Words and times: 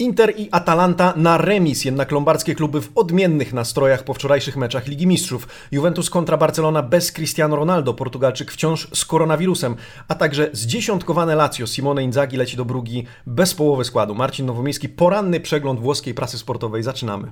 Inter 0.00 0.34
i 0.36 0.48
Atalanta 0.50 1.12
na 1.16 1.38
remis, 1.38 1.84
jednak 1.84 2.10
lombardzkie 2.10 2.54
kluby 2.54 2.80
w 2.80 2.90
odmiennych 2.94 3.52
nastrojach 3.52 4.04
po 4.04 4.14
wczorajszych 4.14 4.56
meczach 4.56 4.86
Ligi 4.86 5.06
Mistrzów. 5.06 5.48
Juventus 5.72 6.10
kontra 6.10 6.36
Barcelona 6.36 6.82
bez 6.82 7.12
Cristiano 7.12 7.56
Ronaldo, 7.56 7.94
Portugalczyk 7.94 8.52
wciąż 8.52 8.88
z 8.92 9.04
koronawirusem, 9.04 9.76
a 10.08 10.14
także 10.14 10.50
zdziesiątkowane 10.52 11.34
Lazio 11.34 11.66
Simone 11.66 12.02
Inzaghi 12.02 12.36
leci 12.36 12.56
do 12.56 12.64
Brugi 12.64 13.06
bez 13.26 13.54
połowy 13.54 13.84
składu. 13.84 14.14
Marcin 14.14 14.46
Nowomiejski, 14.46 14.88
poranny 14.88 15.40
przegląd 15.40 15.80
włoskiej 15.80 16.14
prasy 16.14 16.38
sportowej. 16.38 16.82
Zaczynamy. 16.82 17.30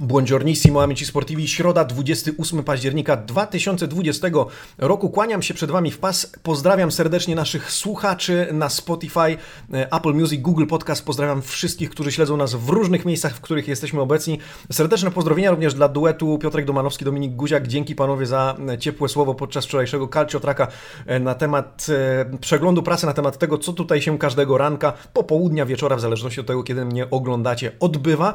Buongiornissimo, 0.00 0.82
amici 0.82 1.06
sportivi. 1.06 1.48
Środa, 1.48 1.84
28 1.84 2.62
października 2.64 3.16
2020 3.16 4.28
roku. 4.78 5.10
Kłaniam 5.10 5.42
się 5.42 5.54
przed 5.54 5.70
Wami 5.70 5.90
w 5.90 5.98
pas. 5.98 6.32
Pozdrawiam 6.42 6.92
serdecznie 6.92 7.34
naszych 7.34 7.72
słuchaczy 7.72 8.48
na 8.52 8.68
Spotify, 8.68 9.36
e, 9.74 9.92
Apple 9.92 10.14
Music, 10.14 10.42
Google 10.42 10.66
Podcast. 10.66 11.04
Pozdrawiam 11.04 11.42
wszystkich, 11.42 11.90
którzy 11.90 12.12
śledzą 12.12 12.36
nas 12.36 12.54
w 12.54 12.68
różnych 12.68 13.04
miejscach, 13.04 13.34
w 13.34 13.40
których 13.40 13.68
jesteśmy 13.68 14.00
obecni. 14.00 14.38
Serdeczne 14.72 15.10
pozdrowienia 15.10 15.50
również 15.50 15.74
dla 15.74 15.88
duetu 15.88 16.38
Piotrek 16.38 16.64
Domanowski, 16.64 17.04
Dominik 17.04 17.32
Guziak. 17.32 17.66
Dzięki 17.66 17.94
panowie 17.94 18.26
za 18.26 18.56
e, 18.68 18.78
ciepłe 18.78 19.08
słowo 19.08 19.34
podczas 19.34 19.64
wczorajszego 19.64 20.08
Calcio 20.08 20.40
Traka 20.40 20.68
e, 21.06 21.20
na 21.20 21.34
temat 21.34 21.86
przeglądu 22.40 22.82
prasy, 22.82 23.06
na 23.06 23.12
temat 23.12 23.38
tego, 23.38 23.58
co 23.58 23.72
tutaj 23.72 24.02
się 24.02 24.18
każdego 24.18 24.58
ranka, 24.58 24.92
popołudnia, 25.12 25.66
wieczora, 25.66 25.96
w 25.96 26.00
zależności 26.00 26.40
od 26.40 26.46
tego, 26.46 26.62
kiedy 26.62 26.84
mnie 26.84 27.10
oglądacie, 27.10 27.72
odbywa. 27.80 28.34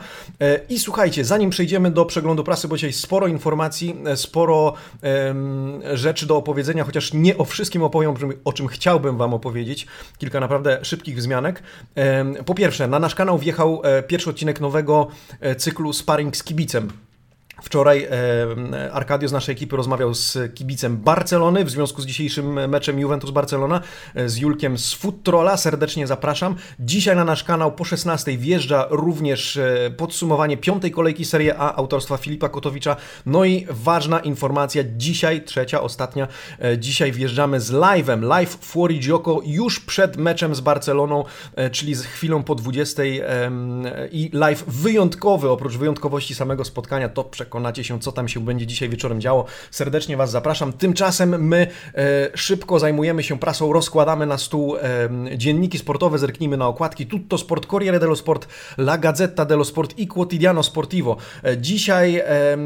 I 0.69 0.79
słuchajcie, 0.79 1.25
zanim 1.25 1.51
przejdziemy 1.55 1.91
do 1.91 2.05
przeglądu 2.05 2.43
prasy, 2.43 2.67
bo 2.67 2.75
dzisiaj 2.75 2.93
sporo 2.93 3.27
informacji, 3.27 3.95
e, 4.05 4.17
sporo 4.17 4.73
um, 5.03 5.81
rzeczy 5.93 6.25
do 6.25 6.37
opowiedzenia, 6.37 6.83
chociaż 6.83 7.13
nie 7.13 7.37
o 7.37 7.45
wszystkim 7.45 7.83
opowiem, 7.83 8.13
o 8.45 8.53
czym 8.53 8.67
chciałbym 8.67 9.17
Wam 9.17 9.33
opowiedzieć. 9.33 9.87
Kilka 10.17 10.39
naprawdę 10.39 10.79
szybkich 10.81 11.17
wzmianek. 11.17 11.63
Um, 11.95 12.35
po 12.45 12.55
pierwsze, 12.55 12.87
na 12.87 12.99
nasz 12.99 13.15
kanał 13.15 13.37
wjechał 13.37 13.81
e, 13.83 14.03
pierwszy 14.03 14.29
odcinek 14.29 14.61
nowego 14.61 15.07
e, 15.39 15.55
cyklu 15.55 15.93
Sparring 15.93 16.37
z 16.37 16.43
kibicem. 16.43 17.04
Wczoraj 17.61 18.07
e, 18.73 18.91
Arkadio 18.93 19.29
z 19.29 19.31
naszej 19.31 19.53
ekipy 19.53 19.75
rozmawiał 19.77 20.13
z 20.13 20.53
kibicem 20.55 20.97
Barcelony 20.97 21.65
w 21.65 21.69
związku 21.69 22.01
z 22.01 22.05
dzisiejszym 22.05 22.69
meczem 22.69 22.99
Juventus-Barcelona, 22.99 23.81
e, 24.15 24.29
z 24.29 24.37
Julkiem 24.37 24.77
z 24.77 24.93
Futrola. 24.93 25.57
Serdecznie 25.57 26.07
zapraszam. 26.07 26.55
Dzisiaj 26.79 27.15
na 27.15 27.23
nasz 27.23 27.43
kanał 27.43 27.71
po 27.71 27.83
16 27.83 28.37
wjeżdża 28.37 28.87
również 28.89 29.57
e, 29.57 29.91
podsumowanie 29.97 30.57
piątej 30.57 30.91
kolejki 30.91 31.25
Serie 31.25 31.57
A 31.57 31.75
autorstwa 31.75 32.17
Filipa 32.17 32.49
Kotowicza. 32.49 32.95
No 33.25 33.45
i 33.45 33.67
ważna 33.69 34.19
informacja, 34.19 34.83
dzisiaj, 34.97 35.43
trzecia, 35.43 35.81
ostatnia, 35.81 36.27
dzisiaj 36.77 37.11
wjeżdżamy 37.11 37.61
z 37.61 37.71
live'em, 37.71 38.21
live 38.23 38.57
Fuori 38.61 38.99
Gioco 38.99 39.41
już 39.45 39.79
przed 39.79 40.17
meczem 40.17 40.55
z 40.55 40.61
Barceloną, 40.61 41.23
czyli 41.71 41.95
z 41.95 42.05
chwilą 42.05 42.43
po 42.43 42.55
20 42.55 43.03
i 44.11 44.29
live 44.33 44.63
wyjątkowy, 44.67 45.49
oprócz 45.49 45.77
wyjątkowości 45.77 46.35
samego 46.35 46.65
spotkania, 46.65 47.09
to 47.09 47.23
przekonanie 47.23 47.44
przekonacie 47.45 47.83
się, 47.83 47.99
co 47.99 48.11
tam 48.11 48.27
się 48.27 48.39
będzie 48.39 48.67
dzisiaj 48.67 48.89
wieczorem 48.89 49.21
działo. 49.21 49.45
Serdecznie 49.71 50.17
Was 50.17 50.31
zapraszam. 50.31 50.73
Tymczasem 50.73 51.47
my 51.47 51.67
e, 51.95 52.29
szybko 52.33 52.79
zajmujemy 52.79 53.23
się 53.23 53.39
prasą, 53.39 53.73
rozkładamy 53.73 54.25
na 54.25 54.37
stół 54.37 54.77
e, 54.77 55.37
dzienniki 55.37 55.77
sportowe, 55.77 56.19
zerknijmy 56.19 56.57
na 56.57 56.67
okładki. 56.67 57.05
Tutto 57.05 57.37
Sport, 57.37 57.65
Corriere 57.65 57.99
dello 57.99 58.15
Sport, 58.15 58.47
La 58.77 58.97
Gazzetta 58.97 59.45
dello 59.45 59.65
Sport 59.65 59.99
i 59.99 60.07
Quotidiano 60.07 60.63
Sportivo. 60.63 61.17
E, 61.43 61.57
dzisiaj, 61.57 62.17
e, 62.17 62.57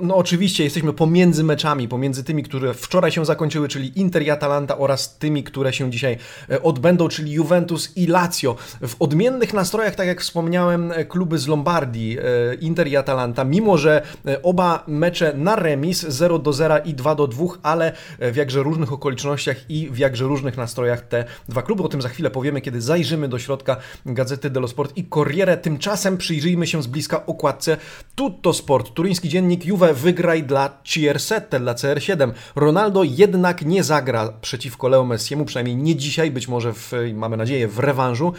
no 0.00 0.16
oczywiście 0.16 0.64
jesteśmy 0.64 0.92
pomiędzy 0.92 1.44
meczami, 1.44 1.88
pomiędzy 1.88 2.24
tymi, 2.24 2.42
które 2.42 2.74
wczoraj 2.74 3.12
się 3.12 3.24
zakończyły, 3.24 3.68
czyli 3.68 4.00
Inter 4.00 4.22
i 4.22 4.30
Atalanta 4.30 4.78
oraz 4.78 5.18
tymi, 5.18 5.44
które 5.44 5.72
się 5.72 5.90
dzisiaj 5.90 6.18
e, 6.50 6.62
odbędą, 6.62 7.08
czyli 7.08 7.32
Juventus 7.32 7.96
i 7.96 8.06
Lazio. 8.06 8.56
W 8.80 8.96
odmiennych 8.98 9.54
nastrojach, 9.54 9.94
tak 9.94 10.06
jak 10.06 10.20
wspomniałem, 10.20 10.92
e, 10.92 11.04
kluby 11.04 11.38
z 11.38 11.48
Lombardii, 11.48 12.18
Inter 12.60 12.88
i 12.88 12.96
Atalanta, 12.96 13.44
mimo 13.44 13.78
że 13.78 14.02
oba 14.42 14.84
mecze 14.86 15.32
na 15.36 15.56
remis 15.56 16.06
0 16.08 16.38
do 16.38 16.52
0 16.52 16.78
i 16.84 16.94
2 16.94 17.14
do 17.14 17.26
2, 17.26 17.44
ale 17.62 17.92
w 18.18 18.36
jakże 18.36 18.62
różnych 18.62 18.92
okolicznościach 18.92 19.70
i 19.70 19.88
w 19.90 19.98
jakże 19.98 20.24
różnych 20.24 20.56
nastrojach 20.56 21.00
te 21.00 21.24
dwa 21.48 21.62
kluby. 21.62 21.82
O 21.82 21.88
tym 21.88 22.02
za 22.02 22.08
chwilę 22.08 22.30
powiemy, 22.30 22.60
kiedy 22.60 22.80
zajrzymy 22.80 23.28
do 23.28 23.38
środka 23.38 23.76
Gazety 24.06 24.50
dello 24.50 24.68
Sport 24.68 24.96
i 24.96 25.04
Corriere. 25.04 25.56
Tymczasem 25.56 26.16
przyjrzyjmy 26.16 26.66
się 26.66 26.82
z 26.82 26.86
bliska 26.86 27.26
okładce 27.26 27.76
Tutto 28.14 28.52
Sport. 28.52 28.94
Turyński 28.94 29.28
dziennik 29.28 29.66
Juve 29.66 29.94
wygraj 29.94 30.42
dla 30.42 30.78
CR7, 30.84 31.60
dla 31.60 31.74
CR7. 31.74 32.32
Ronaldo 32.56 33.02
jednak 33.02 33.62
nie 33.62 33.84
zagra 33.84 34.32
przeciwko 34.40 34.88
Leo 34.88 35.04
Messiemu, 35.04 35.44
przynajmniej 35.44 35.76
nie 35.76 35.96
dzisiaj, 35.96 36.30
być 36.30 36.48
może 36.48 36.72
w, 36.72 36.92
mamy 37.14 37.36
nadzieję 37.36 37.68
w 37.68 37.78
rewanżu. 37.78 38.32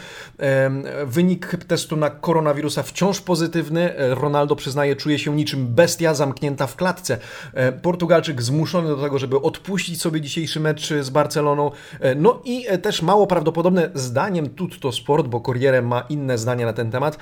Wynik 1.06 1.56
testu 1.68 1.96
na 1.96 2.10
koronawirusa 2.10 2.82
wciąż 2.82 3.20
pozytywny. 3.20 3.92
Ronaldo 3.98 4.56
przyznaje, 4.56 4.96
czuje 4.96 5.18
się 5.18 5.36
niczym 5.36 5.66
bestia 5.78 6.14
zamknięta 6.14 6.66
w 6.66 6.76
klatce. 6.76 7.18
E, 7.54 7.72
Portugalczyk 7.72 8.42
zmuszony 8.42 8.88
do 8.88 8.96
tego, 8.96 9.18
żeby 9.18 9.40
odpuścić 9.40 10.00
sobie 10.00 10.20
dzisiejszy 10.20 10.60
mecz 10.60 10.92
z 11.00 11.10
Barceloną. 11.10 11.70
E, 12.00 12.14
no 12.14 12.40
i 12.44 12.66
e, 12.68 12.78
też 12.78 13.02
mało 13.02 13.26
prawdopodobne 13.26 13.90
zdaniem 13.94 14.48
Tutto 14.50 14.92
Sport, 14.92 15.26
bo 15.26 15.40
Corriere 15.40 15.82
ma 15.82 16.00
inne 16.08 16.38
zdanie 16.38 16.66
na 16.66 16.72
ten 16.72 16.90
temat, 16.90 17.18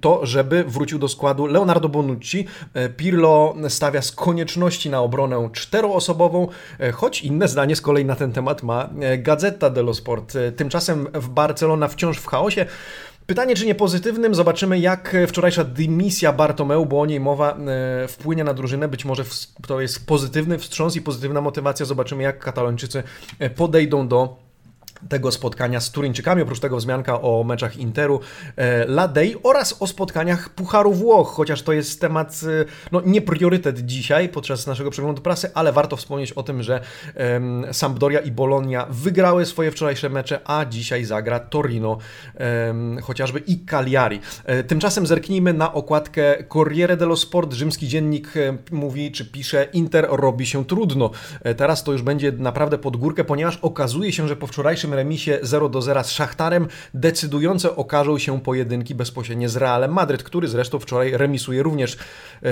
to 0.00 0.26
żeby 0.26 0.64
wrócił 0.64 0.98
do 0.98 1.08
składu 1.08 1.46
Leonardo 1.46 1.88
Bonucci. 1.88 2.46
Pirlo 2.96 3.54
stawia 3.68 4.02
z 4.02 4.12
konieczności 4.12 4.90
na 4.90 5.00
obronę 5.00 5.50
czteroosobową, 5.52 6.48
choć 6.92 7.22
inne 7.22 7.48
zdanie 7.48 7.76
z 7.76 7.80
kolei 7.80 8.04
na 8.04 8.16
ten 8.16 8.32
temat 8.32 8.62
ma 8.62 8.90
Gazeta 9.18 9.70
dello 9.70 9.94
Sport. 9.94 10.34
Tymczasem 10.56 11.06
w 11.14 11.28
Barcelona 11.28 11.88
wciąż 11.88 12.18
w 12.18 12.26
chaosie. 12.26 12.66
Pytanie, 13.28 13.54
czy 13.54 13.66
nie 13.66 13.74
pozytywnym? 13.74 14.34
Zobaczymy, 14.34 14.78
jak 14.78 15.16
wczorajsza 15.26 15.64
dymisja 15.64 16.32
Bartomeu, 16.32 16.86
bo 16.86 17.00
o 17.00 17.06
niej 17.06 17.20
mowa, 17.20 17.56
e, 17.56 18.08
wpłynie 18.08 18.44
na 18.44 18.54
drużynę. 18.54 18.88
Być 18.88 19.04
może 19.04 19.24
to 19.66 19.80
jest 19.80 20.06
pozytywny 20.06 20.58
wstrząs 20.58 20.96
i 20.96 21.02
pozytywna 21.02 21.40
motywacja. 21.40 21.86
Zobaczymy, 21.86 22.22
jak 22.22 22.38
Katalończycy 22.38 23.02
e, 23.38 23.50
podejdą 23.50 24.08
do 24.08 24.36
tego 25.08 25.32
spotkania 25.32 25.80
z 25.80 25.90
Turyńczykami, 25.90 26.42
oprócz 26.42 26.60
tego 26.60 26.76
wzmianka 26.76 27.20
o 27.20 27.44
meczach 27.44 27.76
Interu, 27.76 28.20
e, 28.56 28.86
Ladej 28.86 29.36
oraz 29.42 29.76
o 29.82 29.86
spotkaniach 29.86 30.48
Pucharu 30.48 30.92
Włoch, 30.92 31.28
chociaż 31.28 31.62
to 31.62 31.72
jest 31.72 32.00
temat, 32.00 32.40
e, 32.62 32.64
no 32.92 33.02
nie 33.06 33.22
priorytet 33.22 33.86
dzisiaj 33.86 34.28
podczas 34.28 34.66
naszego 34.66 34.90
przeglądu 34.90 35.22
prasy, 35.22 35.50
ale 35.54 35.72
warto 35.72 35.96
wspomnieć 35.96 36.32
o 36.32 36.42
tym, 36.42 36.62
że 36.62 36.80
um, 37.16 37.66
Sampdoria 37.72 38.20
i 38.20 38.30
Bologna 38.30 38.86
wygrały 38.90 39.46
swoje 39.46 39.70
wczorajsze 39.70 40.08
mecze, 40.08 40.40
a 40.44 40.64
dzisiaj 40.64 41.04
zagra 41.04 41.40
Torino, 41.40 41.98
um, 42.68 42.98
chociażby 43.02 43.38
i 43.38 43.58
Cagliari. 43.58 44.20
E, 44.44 44.64
tymczasem 44.64 45.06
zerknijmy 45.06 45.52
na 45.52 45.72
okładkę 45.72 46.44
Corriere 46.52 46.96
dello 46.96 47.16
Sport. 47.16 47.52
Rzymski 47.52 47.88
dziennik 47.88 48.34
mówi, 48.70 49.12
czy 49.12 49.24
pisze, 49.24 49.68
Inter 49.72 50.06
robi 50.10 50.46
się 50.46 50.64
trudno. 50.64 51.10
Teraz 51.56 51.84
to 51.84 51.92
już 51.92 52.02
będzie 52.02 52.32
naprawdę 52.32 52.78
pod 52.78 52.96
górkę, 52.96 53.24
ponieważ 53.24 53.56
okazuje 53.62 54.12
się, 54.12 54.28
że 54.28 54.36
po 54.36 54.46
wczorajszym 54.46 54.87
remisie 54.94 55.38
0 55.42 55.68
do 55.68 55.82
0 55.82 56.04
z 56.04 56.10
Szachtarem 56.10 56.68
decydujące 56.94 57.76
okażą 57.76 58.18
się 58.18 58.40
pojedynki 58.40 58.94
bezpośrednie 58.94 59.48
z 59.48 59.56
Realem 59.56 59.92
Madryt, 59.92 60.22
który 60.22 60.48
zresztą 60.48 60.78
wczoraj 60.78 61.16
remisuje 61.16 61.62
również 61.62 61.96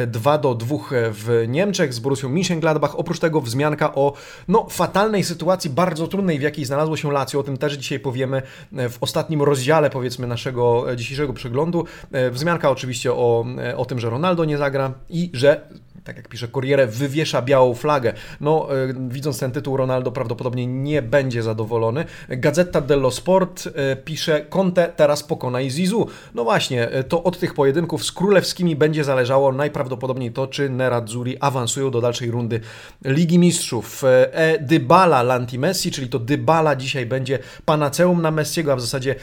2 0.07 0.35
e, 0.35 0.39
do 0.39 0.55
2 0.55 0.77
w 0.91 1.45
Niemczech 1.49 1.95
z 1.95 1.99
Borussią 1.99 2.29
Mönchengladbach. 2.29 2.91
Oprócz 2.95 3.19
tego 3.19 3.41
wzmianka 3.41 3.95
o 3.95 4.13
no, 4.49 4.67
fatalnej 4.71 5.25
sytuacji, 5.25 5.71
bardzo 5.71 6.09
trudnej, 6.09 6.39
w 6.39 6.43
jakiej 6.43 6.65
znalazło 6.65 6.97
się 6.97 7.13
Lazio. 7.13 7.41
O 7.41 7.43
tym 7.43 7.57
też 7.57 7.73
dzisiaj 7.73 8.01
powiemy 8.01 8.43
e, 8.77 8.89
w 8.89 9.03
ostatnim 9.03 9.43
rozdziale, 9.43 9.91
powiedzmy, 9.91 10.27
naszego 10.27 10.93
e, 10.93 10.97
dzisiejszego 10.97 11.33
przeglądu. 11.33 11.85
Wzmianka 12.31 12.71
oczywiście 12.71 13.13
o, 13.13 13.47
o 13.77 13.85
tym, 13.85 14.01
że 14.01 14.11
Ronaldo 14.11 14.45
nie 14.45 14.59
zagra 14.59 14.93
i 15.11 15.31
że 15.33 15.69
tak 16.07 16.17
jak 16.17 16.29
pisze 16.29 16.49
Corriere, 16.49 16.87
wywiesza 16.87 17.43
białą 17.43 17.75
flagę. 17.75 18.13
No, 18.41 18.69
e, 18.71 19.09
widząc 19.09 19.39
ten 19.39 19.53
tytuł, 19.53 19.77
Ronaldo 19.77 20.13
prawdopodobnie 20.13 20.67
nie 20.67 21.03
będzie 21.03 21.43
zadowolony. 21.43 22.05
Gazeta 22.29 22.81
dello 22.81 23.11
Sport 23.11 23.69
e, 23.75 23.97
pisze, 23.97 24.45
Conte 24.51 24.93
teraz 24.97 25.23
pokonaj 25.23 25.71
Zizu. 25.71 26.07
No 26.35 26.45
właśnie, 26.45 26.91
e, 26.91 27.05
to 27.05 27.23
od 27.23 27.39
tych 27.39 27.55
pojedynków 27.55 28.05
z 28.05 28.13
królewskimi 28.13 28.77
będzie 28.77 29.05
zależało 29.05 29.53
najprawdopodobniej 29.53 30.33
to, 30.33 30.47
czy 30.47 30.71
Nerazzurri 30.71 31.37
awansują 31.41 31.91
do 31.91 32.01
dalszej 32.01 32.31
rundy 32.31 32.61
Ligi 33.05 33.39
Mistrzów. 33.39 34.05
E, 34.05 34.59
Dybala 34.61 35.23
Lanti 35.23 35.59
Messi, 35.59 35.91
czyli 35.91 36.09
to 36.09 36.19
Dybala 36.19 36.77
dzisiaj 36.77 37.07
będzie 37.07 37.39
panaceum 37.65 38.23
na 38.23 38.31
Messiego, 38.31 38.73
a 38.73 38.77
w 38.77 38.81
zasadzie 38.81 39.15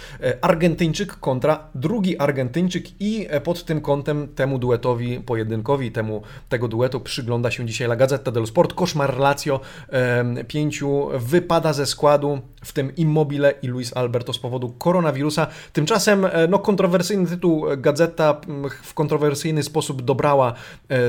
Argentyńczyk 0.41 1.19
kontra 1.19 1.68
drugi 1.75 2.18
Argentyńczyk 2.18 2.85
i 3.00 3.27
pod 3.44 3.65
tym 3.65 3.81
kątem 3.81 4.27
temu 4.27 4.59
duetowi, 4.59 5.19
pojedynkowi, 5.19 5.91
temu 5.91 6.21
tego 6.50 6.68
duetu 6.74 7.00
przygląda 7.00 7.52
się 7.52 7.66
dzisiaj 7.66 7.88
La 7.88 7.96
Gazzetta 7.96 8.31
dello 8.31 8.48
Sport. 8.48 8.74
Koszmar 8.74 9.18
Lazio, 9.18 9.60
pięciu 10.48 11.10
wypada 11.14 11.74
ze 11.74 11.86
składu, 11.86 12.40
w 12.64 12.74
tym 12.74 12.96
Immobile 12.96 13.54
i 13.62 13.68
Luis 13.68 13.98
Alberto 13.98 14.34
z 14.34 14.40
powodu 14.40 14.70
koronawirusa. 14.70 15.48
Tymczasem 15.74 16.28
no, 16.50 16.60
kontrowersyjny 16.60 17.28
tytuł 17.28 17.66
Gazeta 17.78 18.42
w 18.84 18.94
kontrowersyjny 18.94 19.64
sposób 19.64 20.02
dobrała 20.02 20.54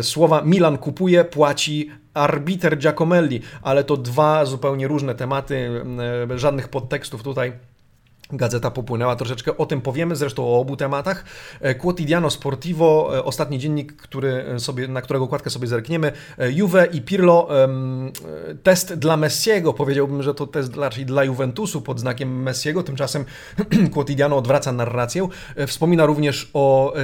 słowa 0.02 0.42
Milan 0.44 0.78
kupuje, 0.78 1.24
płaci, 1.24 1.90
arbiter 2.14 2.78
Giacomelli, 2.78 3.40
ale 3.62 3.84
to 3.84 3.96
dwa 3.96 4.44
zupełnie 4.44 4.88
różne 4.88 5.14
tematy, 5.14 5.84
żadnych 6.36 6.68
podtekstów 6.68 7.22
tutaj. 7.22 7.52
Gazeta 8.32 8.70
popłynęła 8.70 9.16
troszeczkę, 9.16 9.56
o 9.56 9.66
tym 9.66 9.80
powiemy, 9.80 10.16
zresztą 10.16 10.46
o 10.46 10.60
obu 10.60 10.76
tematach. 10.76 11.24
E, 11.60 11.74
Quotidiano 11.74 12.30
Sportivo, 12.30 13.10
e, 13.16 13.24
ostatni 13.24 13.58
dziennik, 13.58 13.96
który 13.96 14.44
sobie, 14.58 14.88
na 14.88 15.02
którego 15.02 15.24
okładkę 15.24 15.50
sobie 15.50 15.66
zerkniemy. 15.66 16.12
E, 16.38 16.52
Juve 16.52 16.86
i 16.92 17.02
Pirlo, 17.02 17.48
test 18.62 18.94
dla 18.94 19.16
Messiego, 19.16 19.72
powiedziałbym, 19.72 20.22
że 20.22 20.34
to 20.34 20.46
test 20.46 20.76
raczej 20.76 21.06
dla 21.06 21.24
Juventusu 21.24 21.82
pod 21.82 22.00
znakiem 22.00 22.42
Messiego, 22.42 22.82
tymczasem 22.82 23.24
Quotidiano 23.94 24.36
odwraca 24.36 24.72
narrację. 24.72 25.28
Wspomina 25.66 26.06
również 26.06 26.50
o 26.54 26.94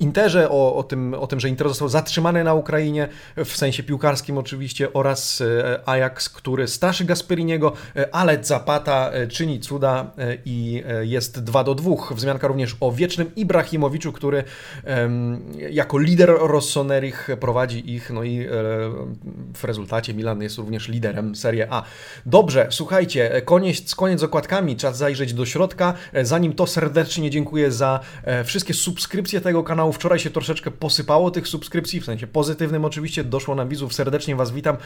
Interze, 0.00 0.50
o, 0.50 0.76
o, 0.76 0.82
tym, 0.82 1.14
o 1.14 1.26
tym, 1.26 1.40
że 1.40 1.48
Inter 1.48 1.68
został 1.68 1.88
zatrzymany 1.88 2.44
na 2.44 2.54
Ukrainie, 2.54 3.08
w 3.44 3.56
sensie 3.56 3.82
piłkarskim 3.82 4.38
oczywiście, 4.38 4.92
oraz 4.92 5.42
Ajax, 5.86 6.28
który 6.28 6.68
straszy 6.68 7.04
Gasperiniego, 7.04 7.72
ale 8.12 8.44
Zapata 8.44 9.10
czyni 9.28 9.60
cuda 9.62 10.10
e, 10.18 10.38
i 10.44 10.82
e, 10.86 11.06
jest 11.06 11.44
2 11.44 11.64
do 11.64 11.74
2. 11.74 11.90
Wzmianka 12.10 12.48
również 12.48 12.76
o 12.80 12.92
wiecznym 12.92 13.34
Ibrahimowiczu, 13.36 14.12
który 14.12 14.44
jako 15.70 15.98
lider 15.98 16.28
Rossonerich 16.40 17.28
prowadzi 17.40 17.94
ich, 17.94 18.10
no 18.10 18.22
i 18.22 18.40
e, 18.40 18.48
w 19.54 19.64
rezultacie 19.64 20.14
Milan 20.14 20.42
jest 20.42 20.58
również 20.58 20.88
liderem 20.88 21.34
Serie 21.34 21.66
A. 21.70 21.82
Dobrze, 22.26 22.66
słuchajcie, 22.70 23.42
koniec, 23.44 23.94
koniec 23.94 24.20
z 24.20 24.22
okładkami, 24.22 24.76
czas 24.76 24.96
zajrzeć 24.96 25.34
do 25.34 25.46
środka. 25.46 25.94
Zanim 26.22 26.52
to 26.52 26.66
serdecznie 26.66 27.30
dziękuję 27.30 27.72
za 27.72 28.00
wszystkie 28.44 28.74
subskrypcje 28.74 29.40
tego 29.40 29.62
kanału. 29.62 29.92
Wczoraj 29.92 30.18
się 30.18 30.30
troszeczkę 30.30 30.70
posypało 30.70 31.30
tych 31.30 31.48
subskrypcji, 31.48 32.00
w 32.00 32.04
sensie 32.04 32.26
pozytywnym 32.26 32.84
oczywiście, 32.84 33.24
doszło 33.24 33.54
nam 33.54 33.68
widzów, 33.68 33.94
serdecznie 33.94 34.36
Was 34.36 34.52
witam, 34.52 34.76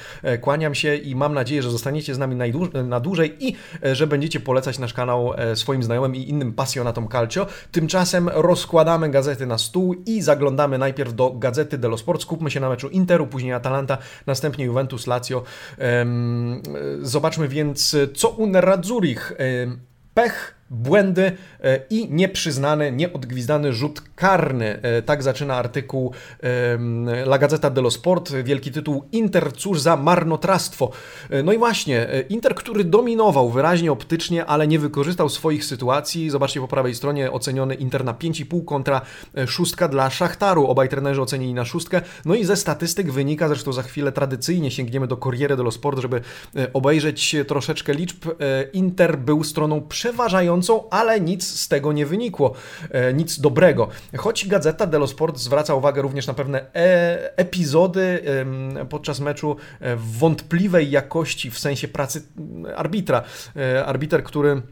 kłaniam 0.40 0.74
się 0.74 0.96
i 0.96 1.14
mam 1.14 1.34
nadzieję, 1.34 1.62
że 1.62 1.70
zostaniecie 1.70 2.14
z 2.14 2.18
nami 2.18 2.36
na 2.84 3.00
dłużej 3.00 3.36
i 3.40 3.56
że 3.92 4.06
będziecie 4.06 4.40
polecać 4.40 4.65
polecać 4.66 4.78
nasz 4.78 4.94
kanał 4.94 5.34
e, 5.36 5.56
swoim 5.56 5.82
znajomym 5.82 6.16
i 6.16 6.28
innym 6.28 6.52
pasjonatom 6.52 7.08
calcio. 7.08 7.46
Tymczasem 7.72 8.28
rozkładamy 8.28 9.10
gazety 9.10 9.46
na 9.46 9.58
stół 9.58 9.94
i 10.06 10.22
zaglądamy 10.22 10.78
najpierw 10.78 11.14
do 11.14 11.30
Gazety 11.30 11.78
dello 11.78 11.98
Sport. 11.98 12.22
Skupmy 12.22 12.50
się 12.50 12.60
na 12.60 12.68
meczu 12.68 12.88
Interu, 12.88 13.26
później 13.26 13.52
Atalanta, 13.52 13.98
następnie 14.26 14.64
Juventus, 14.64 15.06
Lazio. 15.06 15.42
Zobaczmy 17.02 17.48
więc, 17.48 17.96
co 18.14 18.28
u 18.28 18.46
Nerazzurich. 18.46 19.32
Pech 20.14 20.55
błędy 20.70 21.32
e, 21.60 21.80
i 21.90 22.08
nieprzyznany, 22.10 22.92
nieodgwizdany 22.92 23.72
rzut 23.72 24.02
karny. 24.14 24.82
E, 24.82 25.02
tak 25.02 25.22
zaczyna 25.22 25.54
artykuł 25.54 26.12
La 27.26 27.38
Gazzetta 27.38 27.70
dello 27.70 27.90
Sport, 27.90 28.32
wielki 28.32 28.72
tytuł 28.72 29.04
Inter, 29.12 29.52
cóż 29.52 29.80
za 29.80 29.96
marnotrawstwo. 29.96 30.90
E, 31.30 31.42
no 31.42 31.52
i 31.52 31.58
właśnie, 31.58 32.06
Inter, 32.28 32.54
który 32.54 32.84
dominował 32.84 33.50
wyraźnie 33.50 33.92
optycznie, 33.92 34.46
ale 34.46 34.66
nie 34.66 34.78
wykorzystał 34.78 35.28
swoich 35.28 35.64
sytuacji. 35.64 36.30
Zobaczcie 36.30 36.60
po 36.60 36.68
prawej 36.68 36.94
stronie 36.94 37.32
oceniony 37.32 37.74
Inter 37.74 38.04
na 38.04 38.12
5,5 38.12 38.64
kontra 38.64 39.00
szóstka 39.46 39.88
dla 39.88 40.10
Szachtaru. 40.10 40.66
Obaj 40.66 40.88
trenerzy 40.88 41.22
ocenili 41.22 41.54
na 41.54 41.64
szóstkę. 41.64 42.00
No 42.24 42.34
i 42.34 42.44
ze 42.44 42.56
statystyk 42.56 43.12
wynika, 43.12 43.48
zresztą 43.48 43.72
za 43.72 43.82
chwilę 43.82 44.12
tradycyjnie 44.12 44.70
sięgniemy 44.70 45.06
do 45.06 45.16
Corriere 45.16 45.56
dello 45.56 45.70
Sport, 45.70 45.98
żeby 45.98 46.20
obejrzeć 46.72 47.36
troszeczkę 47.48 47.94
liczb. 47.94 48.24
Inter 48.72 49.18
był 49.18 49.44
stroną 49.44 49.80
przeważającą 49.80 50.55
ale 50.90 51.20
nic 51.20 51.46
z 51.46 51.68
tego 51.68 51.92
nie 51.92 52.06
wynikło, 52.06 52.52
e, 52.90 53.12
nic 53.12 53.40
dobrego. 53.40 53.88
Choć 54.16 54.48
Gazeta 54.48 54.86
dello 54.86 55.06
Sport 55.06 55.38
zwraca 55.38 55.74
uwagę 55.74 56.02
również 56.02 56.26
na 56.26 56.34
pewne 56.34 56.66
e 56.74 57.38
epizody 57.38 58.22
podczas 58.88 59.20
meczu 59.20 59.56
e, 59.80 59.96
wątpliwej 59.96 60.90
jakości 60.90 61.50
w 61.50 61.58
sensie 61.58 61.88
pracy 61.88 62.22
arbitra. 62.76 63.22
E, 63.56 63.86
arbiter, 63.86 64.24
który 64.24 64.62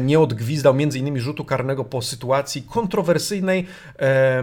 nie 0.00 0.20
odgwizdał 0.20 0.74
m.in. 0.74 1.18
rzutu 1.18 1.44
karnego 1.44 1.84
po 1.84 2.02
sytuacji 2.02 2.62
kontrowersyjnej, 2.62 3.66
e, 3.98 4.42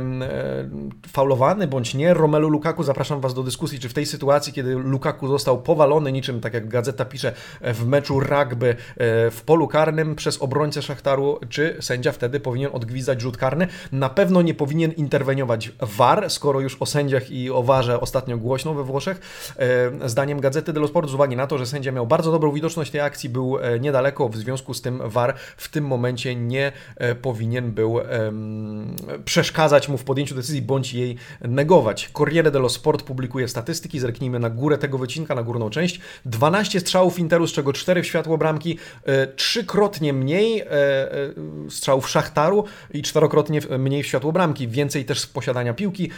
faulowany 1.07 1.67
bądź 1.67 1.93
nie 1.93 2.13
Romelu 2.13 2.49
Lukaku. 2.49 2.83
Zapraszam 2.83 3.21
Was 3.21 3.33
do 3.33 3.43
dyskusji, 3.43 3.79
czy 3.79 3.89
w 3.89 3.93
tej 3.93 4.05
sytuacji, 4.05 4.53
kiedy 4.53 4.75
Lukaku 4.75 5.27
został 5.27 5.61
powalony 5.61 6.11
niczym, 6.11 6.41
tak 6.41 6.53
jak 6.53 6.67
gazeta 6.67 7.05
pisze, 7.05 7.33
w 7.61 7.87
meczu 7.87 8.19
rugby 8.19 8.69
e, 8.69 8.75
w 9.31 9.41
polu 9.45 9.67
karnym 9.67 10.15
przez 10.15 10.41
obrońcę 10.41 10.81
Szachtaru, 10.81 11.39
czy 11.49 11.77
sędzia 11.81 12.11
wtedy 12.11 12.39
powinien 12.39 12.69
odgwizdać 12.73 13.21
rzut 13.21 13.37
karny? 13.37 13.67
Na 13.91 14.09
pewno 14.09 14.41
nie 14.41 14.53
powinien 14.53 14.91
interweniować 14.91 15.71
VAR, 15.97 16.29
skoro 16.29 16.59
już 16.59 16.81
o 16.81 16.85
sędziach 16.85 17.31
i 17.31 17.51
o 17.51 17.63
warze 17.63 17.99
ostatnio 17.99 18.37
głośno 18.37 18.73
we 18.73 18.83
Włoszech. 18.83 19.21
E, 20.03 20.09
zdaniem 20.09 20.39
Gazety 20.39 20.73
dello 20.73 20.87
Sport, 20.87 21.09
z 21.09 21.13
uwagi 21.13 21.35
na 21.35 21.47
to, 21.47 21.57
że 21.57 21.65
sędzia 21.65 21.91
miał 21.91 22.07
bardzo 22.07 22.31
dobrą 22.31 22.51
widoczność 22.51 22.91
tej 22.91 23.01
akcji, 23.01 23.29
był 23.29 23.59
e, 23.59 23.79
niedaleko, 23.79 24.29
w 24.29 24.35
związku 24.35 24.73
z 24.73 24.81
tym 24.81 25.01
VAR 25.05 25.24
w 25.57 25.69
tym 25.69 25.85
momencie 25.85 26.35
nie 26.35 26.71
e, 26.95 27.15
powinien 27.15 27.71
był 27.71 27.99
przeszkadzać 29.25 29.89
mu 29.89 29.97
w 29.97 30.03
podjęciu 30.03 30.35
decyzji 30.35 30.61
bądź 30.61 30.93
jej 30.93 31.17
negować. 31.41 32.09
Corriere 32.13 32.51
dello 32.51 32.69
Sport 32.69 33.03
publikuje 33.03 33.47
statystyki, 33.47 33.99
zerknijmy 33.99 34.39
na 34.39 34.49
górę 34.49 34.77
tego 34.77 34.97
wycinka, 34.97 35.35
na 35.35 35.43
górną 35.43 35.69
część. 35.69 35.99
12 36.25 36.79
strzałów 36.79 37.19
Interu, 37.19 37.47
z 37.47 37.51
czego 37.51 37.73
4 37.73 38.03
w 38.03 38.05
światło 38.05 38.37
bramki, 38.37 38.77
e, 39.03 39.27
trzykrotnie 39.27 40.13
mniej 40.13 40.61
e, 40.61 40.67
strzałów 41.69 42.09
Szachtaru 42.09 42.65
i 42.93 43.01
czterokrotnie 43.01 43.61
mniej 43.79 44.03
w 44.03 44.07
światło 44.07 44.31
bramki. 44.31 44.67
Więcej 44.67 45.05
też 45.05 45.19
z 45.19 45.27
posiadania 45.27 45.73
piłki. 45.73 46.11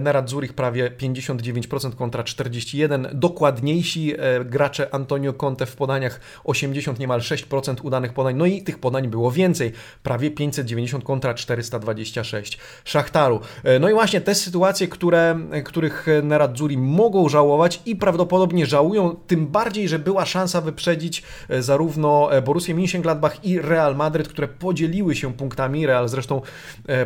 Nerazzurich 0.00 0.52
prawie 0.52 0.90
59% 0.90 1.94
kontra 1.94 2.24
41. 2.24 3.08
Dokładniejsi 3.12 4.14
gracze 4.44 4.94
Antonio 4.94 5.32
Conte 5.32 5.66
w 5.66 5.76
podaniach 5.76 6.20
80 6.44 6.98
niemal 6.98 7.20
6% 7.20 7.76
udanych 7.82 8.12
podań. 8.12 8.36
No 8.36 8.46
i 8.46 8.49
tych 8.58 8.78
podań 8.78 9.08
było 9.08 9.30
więcej, 9.30 9.72
prawie 10.02 10.30
590 10.30 11.04
kontra 11.04 11.34
426 11.34 12.58
Szachtaru. 12.84 13.40
E, 13.64 13.78
no 13.78 13.90
i 13.90 13.92
właśnie 13.92 14.20
te 14.20 14.34
sytuacje, 14.34 14.88
które, 14.88 15.38
których 15.64 16.06
Nerazzurri 16.22 16.78
mogą 16.78 17.28
żałować 17.28 17.82
i 17.86 17.96
prawdopodobnie 17.96 18.66
żałują, 18.66 19.16
tym 19.26 19.46
bardziej, 19.46 19.88
że 19.88 19.98
była 19.98 20.26
szansa 20.26 20.60
wyprzedzić 20.60 21.22
e, 21.48 21.62
zarówno 21.62 22.32
e, 22.32 22.42
Borussię 22.42 22.74
Mönchengladbach 22.74 23.30
i 23.42 23.58
Real 23.58 23.96
Madryt, 23.96 24.28
które 24.28 24.48
podzieliły 24.48 25.16
się 25.16 25.32
punktami. 25.32 25.86
Real 25.86 26.08
zresztą 26.08 26.40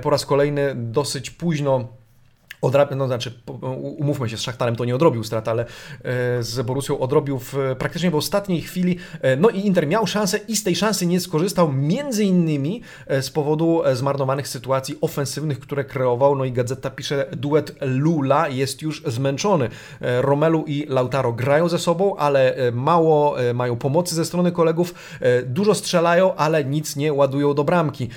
po 0.03 0.11
raz 0.11 0.27
kolejny 0.27 0.73
dosyć 0.77 1.31
późno 1.31 1.89
Odrabia, 2.65 2.97
no 2.97 3.07
znaczy, 3.07 3.33
umówmy 3.99 4.29
się, 4.29 4.37
z 4.37 4.41
Szachtarem 4.41 4.77
to 4.77 4.85
nie 4.85 4.95
odrobił 4.95 5.25
strat, 5.25 5.49
ale 5.49 5.63
e, 5.63 5.67
z 6.43 6.67
Borusią 6.67 6.99
odrobił 6.99 7.39
w 7.39 7.55
praktycznie 7.79 8.11
w 8.11 8.15
ostatniej 8.15 8.61
chwili. 8.61 8.99
E, 9.21 9.37
no 9.37 9.49
i 9.49 9.67
Inter 9.67 9.87
miał 9.87 10.07
szansę 10.07 10.39
i 10.49 10.57
z 10.57 10.65
tej 10.65 10.77
szansy 10.77 11.07
nie 11.07 11.21
skorzystał, 11.21 11.73
między 11.73 12.25
innymi 12.25 12.83
e, 13.07 13.23
z 13.23 13.31
powodu 13.31 13.83
zmarnowanych 13.93 14.49
sytuacji 14.49 14.99
ofensywnych, 15.01 15.61
które 15.61 15.85
kreował. 15.85 16.37
No 16.37 16.45
i 16.45 16.53
gazeta 16.53 16.91
pisze, 16.91 17.27
duet 17.33 17.75
Lula 17.81 18.49
jest 18.49 18.83
już 18.83 19.03
zmęczony. 19.07 19.69
Romelu 20.01 20.65
i 20.67 20.87
Lautaro 20.89 21.33
grają 21.33 21.69
ze 21.69 21.79
sobą, 21.79 22.17
ale 22.17 22.57
mało 22.73 23.37
mają 23.55 23.77
pomocy 23.77 24.15
ze 24.15 24.25
strony 24.25 24.53
kolegów. 24.53 24.95
Dużo 25.47 25.75
strzelają, 25.75 26.35
ale 26.35 26.65
nic 26.65 26.97
nie 26.97 27.13
ładują 27.13 27.55
do 27.55 27.65
bramki. 27.65 28.09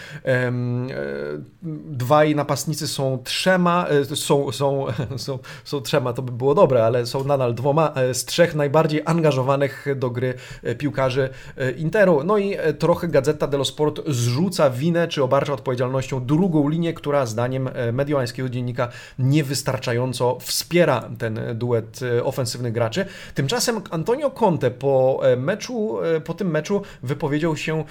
Dwaj 1.86 2.36
napastnicy 2.36 2.88
są 2.88 3.20
trzema, 3.24 3.86
są 4.16 4.37
są, 4.52 4.86
są, 5.18 5.40
są, 5.64 5.82
trzema, 5.82 6.14
to 6.14 6.22
by 6.22 6.32
było 6.32 6.56
dobre, 6.56 6.86
ale 6.86 7.06
są 7.06 7.24
nadal 7.24 7.54
dwoma 7.54 7.94
e, 7.96 8.14
z 8.14 8.26
trzech 8.26 8.56
najbardziej 8.56 9.02
angażowanych 9.06 9.86
do 9.96 10.10
gry 10.10 10.34
e, 10.64 10.76
piłkarzy 10.76 11.30
e, 11.58 11.72
Interu. 11.72 12.24
No 12.24 12.38
i 12.38 12.58
trochę 12.80 13.08
Gazeta 13.08 13.48
dello 13.48 13.66
Sport 13.66 14.02
zrzuca 14.08 14.70
winę, 14.70 15.08
czy 15.08 15.24
obarcza 15.24 15.54
odpowiedzialnością 15.54 16.26
drugą 16.26 16.70
linię, 16.70 16.94
która 16.94 17.26
zdaniem 17.26 17.70
mediolańskiego 17.94 18.50
dziennika 18.50 18.90
niewystarczająco 19.20 20.38
wspiera 20.40 21.10
ten 21.18 21.40
duet 21.56 22.00
ofensywnych 22.24 22.74
graczy. 22.74 23.06
Tymczasem 23.36 23.82
Antonio 23.92 24.32
Conte 24.32 24.72
po 24.72 25.22
meczu, 25.38 25.98
po 26.26 26.34
tym 26.34 26.52
meczu 26.52 26.82
wypowiedział 27.04 27.58
się 27.58 27.84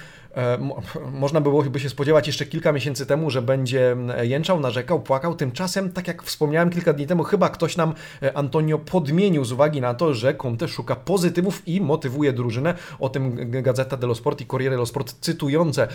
Można 1.11 1.41
byłoby 1.41 1.79
się 1.79 1.89
spodziewać 1.89 2.27
jeszcze 2.27 2.45
kilka 2.45 2.71
miesięcy 2.71 3.05
temu, 3.05 3.29
że 3.29 3.41
będzie 3.41 3.97
jęczał, 4.21 4.59
narzekał, 4.59 4.99
płakał. 4.99 5.35
Tymczasem, 5.35 5.91
tak 5.91 6.07
jak 6.07 6.23
wspomniałem 6.23 6.69
kilka 6.69 6.93
dni 6.93 7.07
temu, 7.07 7.23
chyba 7.23 7.49
ktoś 7.49 7.77
nam 7.77 7.93
Antonio 8.33 8.79
podmienił 8.79 9.45
z 9.45 9.51
uwagi 9.51 9.81
na 9.81 9.93
to, 9.93 10.13
że 10.13 10.33
Conte 10.33 10.67
szuka 10.67 10.95
pozytywów 10.95 11.67
i 11.67 11.81
motywuje 11.81 12.33
drużynę. 12.33 12.73
O 12.99 13.09
tym 13.09 13.51
Gazeta 13.51 13.97
dello 13.97 14.15
Sport 14.15 14.41
i 14.41 14.45
Corriere 14.45 14.75
dello 14.75 14.85
Sport 14.85 15.15
cytujące 15.21 15.87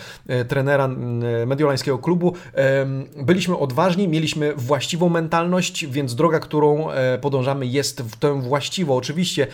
trenera 0.47 0.87
mediolańskiego 1.47 1.97
klubu. 1.97 2.33
Byliśmy 3.15 3.57
odważni, 3.57 4.07
mieliśmy 4.07 4.53
właściwą 4.55 5.09
mentalność, 5.09 5.87
więc 5.87 6.15
droga, 6.15 6.39
którą 6.39 6.87
podążamy 7.21 7.65
jest 7.65 8.01
w 8.01 8.15
tę 8.15 8.41
właściwą. 8.41 8.95
Oczywiście 8.95 9.47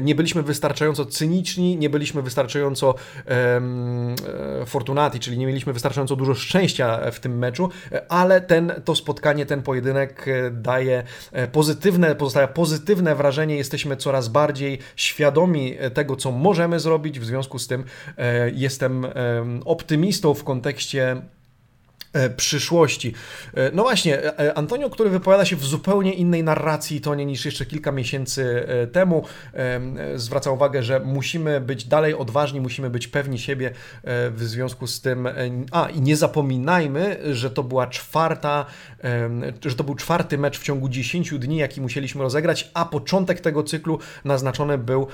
nie 0.00 0.14
byliśmy 0.14 0.42
wystarczająco 0.42 1.06
cyniczni, 1.06 1.76
nie 1.76 1.90
byliśmy 1.90 2.22
wystarczająco 2.22 2.94
e, 3.26 3.60
fortunati, 4.66 5.20
czyli 5.20 5.38
nie 5.38 5.46
mieliśmy 5.46 5.72
wystarczająco 5.72 6.16
dużo 6.16 6.34
szczęścia 6.34 7.10
w 7.12 7.20
tym 7.20 7.38
meczu, 7.38 7.68
ale 8.08 8.40
ten, 8.40 8.72
to 8.84 8.94
spotkanie, 8.94 9.46
ten 9.46 9.62
pojedynek 9.62 10.28
e, 10.28 10.50
daje 10.50 11.02
e, 11.32 11.48
pozytywne, 11.48 12.14
pozostawia 12.14 12.48
pozytywne 12.48 13.14
wrażenie. 13.14 13.56
Jesteśmy 13.56 13.96
coraz 13.96 14.28
bardziej 14.28 14.78
świadomi 14.96 15.74
tego, 15.94 16.16
co 16.16 16.30
możemy 16.30 16.80
zrobić. 16.80 17.20
W 17.20 17.24
związku 17.24 17.58
z 17.58 17.66
tym 17.66 17.84
jestem 18.52 19.06
optymistą 19.64 20.34
w 20.34 20.44
kontekście 20.44 21.02
E, 21.02 21.22
przyszłości. 22.36 23.14
E, 23.54 23.70
no 23.74 23.82
właśnie, 23.82 24.22
e, 24.24 24.58
Antonio, 24.58 24.90
który 24.90 25.10
wypowiada 25.10 25.44
się 25.44 25.56
w 25.56 25.64
zupełnie 25.64 26.14
innej 26.14 26.44
narracji 26.44 27.00
tonie 27.00 27.26
niż 27.26 27.44
jeszcze 27.44 27.66
kilka 27.66 27.92
miesięcy 27.92 28.66
temu, 28.92 29.24
zwraca 30.14 30.50
uwagę, 30.50 30.82
że 30.82 31.00
musimy 31.00 31.60
być 31.60 31.84
dalej 31.84 32.14
odważni, 32.14 32.60
musimy 32.60 32.90
być 32.90 33.08
pewni 33.08 33.38
siebie 33.38 33.70
w 34.04 34.38
związku 34.42 34.86
z 34.86 35.00
tym. 35.00 35.28
A 35.72 35.88
i 35.88 36.00
nie 36.00 36.16
zapominajmy, 36.16 37.34
że 37.34 37.50
to 37.50 37.62
była 37.62 37.86
czwarta, 37.86 38.66
że 39.64 39.74
to 39.74 39.84
był 39.84 39.94
czwarty 39.94 40.38
mecz 40.38 40.58
w 40.58 40.62
ciągu 40.62 40.88
10 40.88 41.38
dni, 41.38 41.56
jaki 41.56 41.80
musieliśmy 41.80 42.22
rozegrać, 42.22 42.70
a 42.74 42.84
początek 42.84 43.40
tego 43.40 43.62
cyklu 43.62 43.98
naznaczony 44.24 44.78
był 44.78 45.06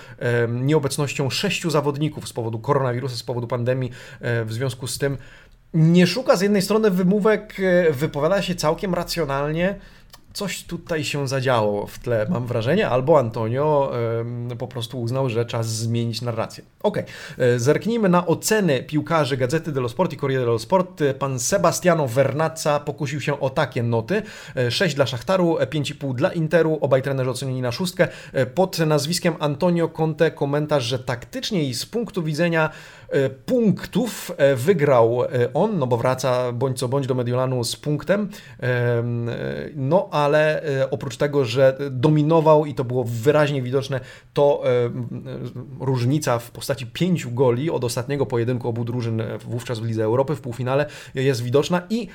nieobecnością 0.48 1.30
sześciu 1.30 1.70
zawodników 1.70 2.28
z 2.28 2.32
powodu 2.32 2.58
koronawirusa, 2.58 3.16
z 3.16 3.22
powodu 3.22 3.46
pandemii. 3.46 3.90
W 4.20 4.52
związku 4.52 4.86
z 4.86 4.98
tym 4.98 5.18
nie 5.74 6.06
szuka 6.06 6.36
z 6.36 6.40
jednej 6.40 6.62
strony 6.62 6.90
wymówek, 6.90 7.56
e, 7.60 7.92
wypowiada 7.92 8.42
się 8.42 8.54
całkiem 8.54 8.94
racjonalnie. 8.94 9.74
Coś 10.32 10.64
tutaj 10.64 11.04
się 11.04 11.28
zadziało 11.28 11.86
w 11.86 11.98
tle, 11.98 12.26
mam 12.30 12.46
wrażenie, 12.46 12.88
albo 12.88 13.18
Antonio 13.18 13.92
po 14.58 14.68
prostu 14.68 15.00
uznał, 15.00 15.28
że 15.28 15.46
czas 15.46 15.68
zmienić 15.68 16.22
narrację. 16.22 16.64
Ok, 16.82 16.98
e, 16.98 17.58
zerknijmy 17.58 18.08
na 18.08 18.26
oceny 18.26 18.82
piłkarzy 18.82 19.36
Gazety 19.36 19.72
dello 19.72 19.88
Sport 19.88 20.12
i 20.12 20.16
Corriere 20.16 20.44
dello 20.44 20.58
Sport. 20.58 21.02
Pan 21.18 21.38
Sebastiano 21.38 22.06
Vernazza 22.06 22.80
pokusił 22.80 23.20
się 23.20 23.40
o 23.40 23.50
takie 23.50 23.82
noty. 23.82 24.22
6 24.70 24.92
e, 24.92 24.96
dla 24.96 25.06
Szachtaru, 25.06 25.56
5,5 25.56 26.14
dla 26.14 26.32
Interu, 26.32 26.78
obaj 26.80 27.02
trenerzy 27.02 27.30
ocenieni 27.30 27.62
na 27.62 27.72
szóstkę. 27.72 28.08
Pod 28.54 28.78
nazwiskiem 28.78 29.34
Antonio 29.38 29.88
Conte 29.88 30.30
komentarz, 30.30 30.84
że 30.84 30.98
taktycznie 30.98 31.64
i 31.64 31.74
z 31.74 31.86
punktu 31.86 32.22
widzenia 32.22 32.70
E, 33.08 33.30
punktów 33.30 34.32
e, 34.36 34.56
wygrał 34.56 35.24
e, 35.24 35.28
on, 35.54 35.78
no 35.78 35.86
bo 35.86 35.96
wraca 35.96 36.52
bądź 36.52 36.78
co 36.78 36.88
bądź 36.88 37.06
do 37.06 37.14
Mediolanu 37.14 37.64
z 37.64 37.76
punktem, 37.76 38.28
no 39.74 40.08
ale 40.18 40.62
oprócz 40.90 41.16
tego, 41.16 41.44
że 41.44 41.78
dominował 41.90 42.66
i 42.66 42.74
to 42.74 42.84
było 42.84 43.04
wyraźnie 43.04 43.62
widoczne, 43.62 44.00
to 44.32 44.62
różnica 45.80 46.38
w 46.38 46.50
postaci 46.50 46.86
pięciu 46.86 47.30
goli 47.30 47.70
od 47.70 47.84
ostatniego 47.84 48.26
pojedynku 48.26 48.68
obu 48.68 48.84
drużyn 48.84 49.22
wówczas 49.44 49.78
w 49.78 49.84
Lidze 49.84 50.04
Europy 50.04 50.36
w 50.36 50.40
półfinale 50.40 50.86
jest 51.14 51.42
widoczna 51.42 51.82
i 51.90 52.08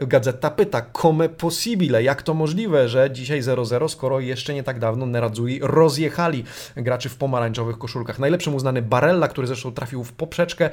Gazeta 0.00 0.50
pyta, 0.50 0.82
come 1.02 1.28
possibile, 1.28 2.02
jak 2.02 2.22
to 2.22 2.34
możliwe, 2.34 2.88
że 2.88 3.10
dzisiaj 3.10 3.42
0-0, 3.42 3.88
skoro 3.88 4.20
jeszcze 4.20 4.54
nie 4.54 4.62
tak 4.62 4.78
dawno 4.78 5.06
Nerazzurri 5.06 5.60
rozjechali 5.62 6.44
graczy 6.76 7.08
w 7.08 7.16
pomarańczowych 7.16 7.78
koszulkach. 7.78 8.18
Najlepszym 8.18 8.54
uznany 8.54 8.82
Barella, 8.82 9.28
który 9.28 9.46
zresztą 9.46 9.72
trafił 9.72 10.04
w 10.04 10.12
poprzeczkę, 10.12 10.70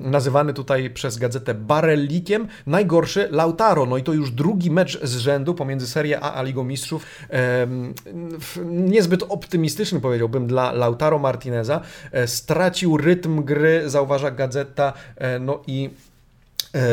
nazywany 0.00 0.54
tutaj 0.54 0.90
przez 0.90 1.18
gazetę 1.18 1.54
Barellikiem. 1.54 2.48
Najgorszy 2.66 3.28
Lautaro, 3.30 3.86
no 3.86 3.96
i 3.96 4.02
to 4.02 4.12
już 4.12 4.30
drugi 4.30 4.70
mecz 4.70 5.00
z 5.02 5.16
rzędu 5.16 5.54
pomiędzy 5.54 5.73
Serie 5.80 6.20
A 6.20 6.34
a 6.34 6.42
Ligą 6.42 6.64
Mistrzów. 6.64 7.06
Niezbyt 8.64 9.22
optymistyczny 9.22 10.00
powiedziałbym 10.00 10.46
dla 10.46 10.72
Lautaro 10.72 11.18
Martineza. 11.18 11.80
E, 12.12 12.26
stracił 12.26 12.96
rytm 12.96 13.44
gry, 13.44 13.90
zauważa 13.90 14.30
gazeta, 14.30 14.92
e, 15.16 15.38
no 15.38 15.62
i 15.66 15.90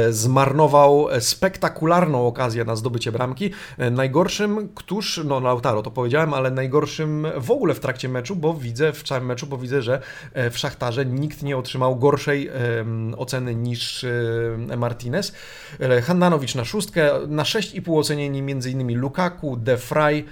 zmarnował 0.09 1.07
spektakularną 1.19 2.27
okazję 2.27 2.65
na 2.65 2.75
zdobycie 2.75 3.11
bramki. 3.11 3.51
E, 3.77 3.89
najgorszym, 3.89 4.69
któż, 4.75 5.21
no 5.25 5.39
Lautaro 5.39 5.81
to 5.81 5.91
powiedziałem, 5.91 6.33
ale 6.33 6.51
najgorszym 6.51 7.27
w 7.37 7.51
ogóle 7.51 7.73
w 7.73 7.79
trakcie 7.79 8.09
meczu, 8.09 8.35
bo 8.35 8.53
widzę, 8.53 8.93
w 8.93 9.03
całym 9.03 9.25
meczu, 9.25 9.47
bo 9.47 9.57
widzę, 9.57 9.81
że 9.81 10.01
e, 10.33 10.49
w 10.49 10.57
Szachtarze 10.57 11.05
nikt 11.05 11.43
nie 11.43 11.57
otrzymał 11.57 11.95
gorszej 11.95 12.49
oceny 13.17 13.55
niż 13.55 14.05
Martinez. 14.77 15.33
Handanowicz 16.03 16.55
na 16.55 16.65
szóstkę, 16.65 17.11
na 17.27 17.43
6,5 17.43 17.99
ocenieni 17.99 18.39
m.in. 18.39 18.99
Lukaku, 18.99 19.57
De 19.57 19.77
Frey, 19.77 20.25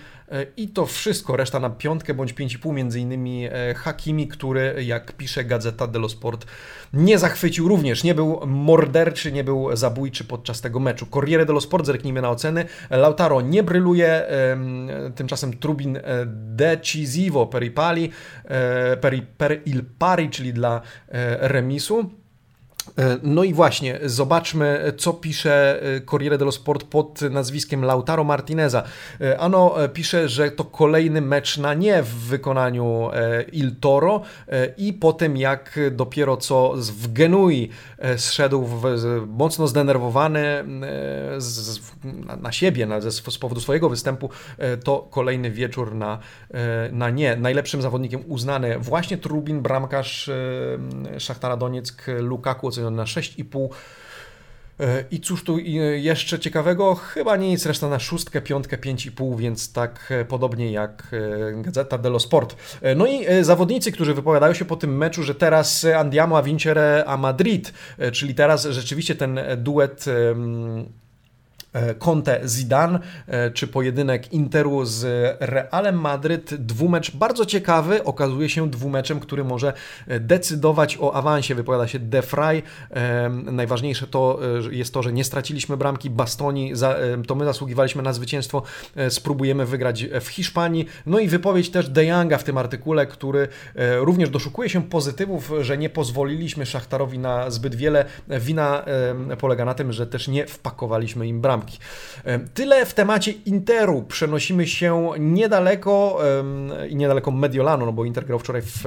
i 0.57 0.67
to 0.67 0.85
wszystko, 0.85 1.37
reszta 1.37 1.59
na 1.59 1.69
piątkę 1.69 2.13
bądź 2.13 2.33
5,5 2.33 2.73
między 2.73 2.99
innymi 2.99 3.45
e, 3.45 3.73
Hakimi, 3.73 4.27
który 4.27 4.83
jak 4.83 5.11
pisze 5.11 5.43
Gazeta 5.43 5.87
dello 5.87 6.09
Sport 6.09 6.45
nie 6.93 7.19
zachwycił 7.19 7.67
również, 7.67 8.03
nie 8.03 8.15
był 8.15 8.39
morderczy, 8.45 9.31
nie 9.31 9.43
był 9.43 9.75
zabójczy 9.75 10.23
podczas 10.23 10.61
tego 10.61 10.79
meczu. 10.79 11.05
Corriere 11.05 11.45
dello 11.45 11.61
Sport, 11.61 11.85
zerknijmy 11.85 12.21
na 12.21 12.29
oceny, 12.29 12.65
Lautaro 12.89 13.41
nie 13.41 13.63
bryluje, 13.63 14.25
tymczasem 15.15 15.57
Trubin 15.57 15.97
e, 15.97 16.01
decisivo 16.55 17.47
per 17.47 17.63
i 17.63 17.71
pali, 17.71 18.11
e, 18.45 18.97
per, 18.97 19.27
per 19.37 19.61
il 19.65 19.83
pari, 19.99 20.29
czyli 20.29 20.53
dla 20.53 20.81
remisu. 21.39 22.18
E, 22.97 23.17
no 23.23 23.43
i 23.43 23.53
właśnie, 23.53 23.99
zobaczmy, 24.05 24.93
co 24.97 25.13
pisze 25.13 25.81
e, 25.81 26.01
Corriere 26.01 26.37
dello 26.37 26.51
Sport 26.51 26.83
pod 26.83 27.21
nazwiskiem 27.21 27.85
Lautaro 27.85 28.23
Martineza. 28.23 28.83
E, 29.21 29.39
ano 29.39 29.75
pisze, 29.93 30.29
że 30.29 30.51
to 30.51 30.63
kolejny 30.63 31.21
mecz 31.21 31.57
na 31.57 31.73
nie 31.73 32.03
w 32.03 32.09
wykonaniu 32.09 33.09
Il 33.51 33.75
Toro 33.79 34.21
i 34.77 34.93
po 34.93 35.13
tym 35.13 35.37
jak 35.37 35.79
dopiero 35.91 36.37
co 36.37 36.73
w 36.77 37.13
Genui 37.13 37.69
zszedł 38.17 38.65
w, 38.65 38.83
mocno 39.27 39.67
zdenerwowany 39.67 40.65
z, 41.37 41.79
na 42.41 42.51
siebie 42.51 42.85
na, 42.85 43.01
z, 43.01 43.37
powodu 43.39 43.61
swojego 43.61 43.89
występu, 43.89 44.29
to 44.83 45.07
kolejny 45.11 45.51
wieczór 45.51 45.95
na, 45.95 46.19
na 46.91 47.09
nie. 47.09 47.35
Najlepszym 47.35 47.81
zawodnikiem 47.81 48.23
uznany 48.27 48.79
właśnie 48.79 49.17
Trubin, 49.17 49.61
bramkarz 49.61 50.29
Szachtara 51.17 51.57
Donieck, 51.57 52.07
Lukaku 52.19 52.67
oceniony 52.79 52.97
na 52.97 53.03
6,5. 53.03 53.69
E, 54.79 55.03
I 55.11 55.19
cóż 55.19 55.43
tu 55.43 55.57
jeszcze 55.97 56.39
ciekawego? 56.39 56.95
Chyba 56.95 57.37
nic, 57.37 57.65
reszta 57.65 57.89
na 57.89 57.99
szóstkę, 57.99 58.41
piątkę, 58.41 58.77
pięć 58.77 59.05
i 59.05 59.11
pół, 59.11 59.35
więc 59.35 59.73
tak 59.73 60.07
e, 60.09 60.25
podobnie 60.25 60.71
jak 60.71 61.07
e, 61.11 61.61
Gazeta 61.61 61.97
dello 61.97 62.19
Sport. 62.19 62.55
No 62.95 63.07
i 63.07 63.25
zawodnicy, 63.41 63.91
którzy 63.91 64.13
wypowiadają 64.13 64.53
się 64.53 64.65
po 64.65 64.75
tym 64.75 64.97
meczu, 64.97 65.23
że 65.23 65.35
teraz 65.35 65.85
Andiamo 65.85 66.37
a 66.37 66.43
vincere 66.43 67.03
a 67.07 67.17
Madrid, 67.17 67.73
czyli 68.11 68.35
teraz 68.35 68.65
rzeczywiście 68.65 69.15
ten 69.15 69.39
duet 69.57 70.05
E, 70.07 71.08
Conte 71.99 72.41
Zidane, 72.45 72.99
e, 73.27 73.51
czy 73.51 73.67
pojedynek 73.67 74.33
Interu 74.33 74.85
z 74.85 75.05
Realem 75.39 76.01
Madryt. 76.01 76.55
Dwumecz 76.55 77.15
bardzo 77.15 77.45
ciekawy, 77.45 78.03
okazuje 78.03 78.49
się 78.49 78.69
dwumeczem, 78.69 79.19
który 79.19 79.43
może 79.43 79.73
decydować 80.19 80.97
o 81.01 81.13
awansie, 81.13 81.55
wypowiada 81.55 81.87
się 81.87 81.99
De 81.99 82.21
Frey. 82.21 82.63
E, 82.91 83.29
najważniejsze 83.29 84.07
to 84.07 84.39
jest 84.71 84.93
to, 84.93 85.03
że 85.03 85.13
nie 85.13 85.23
straciliśmy 85.23 85.77
bramki 85.77 86.09
Bastoni, 86.09 86.73
to 87.27 87.35
my 87.35 87.45
zasługiwaliśmy 87.45 88.03
na 88.03 88.13
zwycięstwo, 88.13 88.63
spróbujemy 89.09 89.65
wygrać 89.65 90.05
w 90.21 90.27
Hiszpanii. 90.27 90.85
No 91.05 91.19
i 91.19 91.27
wypowiedź 91.27 91.69
też 91.69 91.89
De 91.89 92.05
Younga 92.05 92.37
w 92.37 92.43
tym 92.43 92.57
artykule, 92.57 93.07
który 93.07 93.47
również 93.99 94.29
doszukuje 94.29 94.69
się 94.69 94.83
pozytywów, 94.83 95.51
że 95.61 95.77
nie 95.77 95.89
pozwoliliśmy 95.89 96.65
Szachtarowi 96.65 97.19
na 97.19 97.51
zbyt 97.51 97.75
wiele. 97.75 98.05
Wina 98.29 98.85
polega 99.39 99.65
na 99.65 99.73
tym, 99.73 99.93
że 99.93 100.07
też 100.07 100.27
nie 100.27 100.45
wpakowaliśmy 100.45 101.27
im 101.27 101.41
bram. 101.41 101.58
Bramki. 101.59 101.77
Tyle 102.53 102.85
w 102.85 102.93
temacie 102.93 103.31
Interu. 103.31 104.01
Przenosimy 104.07 104.67
się 104.67 105.09
niedaleko 105.19 106.19
i 106.89 106.95
niedaleko 106.95 107.31
Mediolanu, 107.31 107.85
no 107.85 107.91
bo 107.91 108.05
Inter 108.05 108.25
grał 108.25 108.39
wczoraj 108.39 108.61
w, 108.61 108.81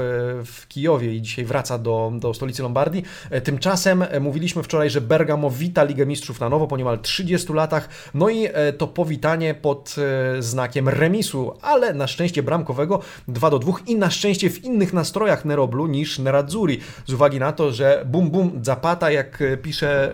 w 0.45 0.69
Kijowie 0.69 1.15
i 1.15 1.23
dzisiaj 1.23 1.45
wraca 1.45 1.79
do, 1.79 2.13
do 2.15 2.35
stolicy 2.35 2.63
Lombardii. 2.63 3.03
Tymczasem 3.45 4.05
mówiliśmy 4.21 4.63
wczoraj, 4.63 4.91
że 4.91 5.01
Bergamo 5.01 5.51
wita 5.51 5.85
Ligę 5.85 6.07
Mistrzów 6.07 6.41
na 6.41 6.49
nowo 6.49 6.67
po 6.67 6.77
niemal 6.77 6.99
30 6.99 7.53
latach. 7.53 7.89
No 8.15 8.29
i 8.29 8.49
to 8.79 8.87
powitanie 8.87 9.55
pod 9.55 9.97
znakiem 10.39 10.89
remisu, 10.89 11.55
ale 11.63 11.95
na 11.95 12.07
szczęście 12.07 12.43
bramkowego 12.43 13.01
2 13.29 13.51
do 13.51 13.59
2 13.59 13.73
i 13.87 13.97
na 13.97 14.11
szczęście 14.11 14.51
w 14.51 14.65
innych 14.65 14.93
nastrojach 14.93 15.45
Neroblu 15.45 15.87
niż 15.87 16.19
Nerazzurri. 16.19 16.79
Z 17.07 17.13
uwagi 17.13 17.39
na 17.39 17.53
to, 17.53 17.73
że 17.73 18.05
bum 18.07 18.31
bum 18.31 18.61
Zapata, 18.63 19.11
jak 19.11 19.43
pisze 19.63 20.13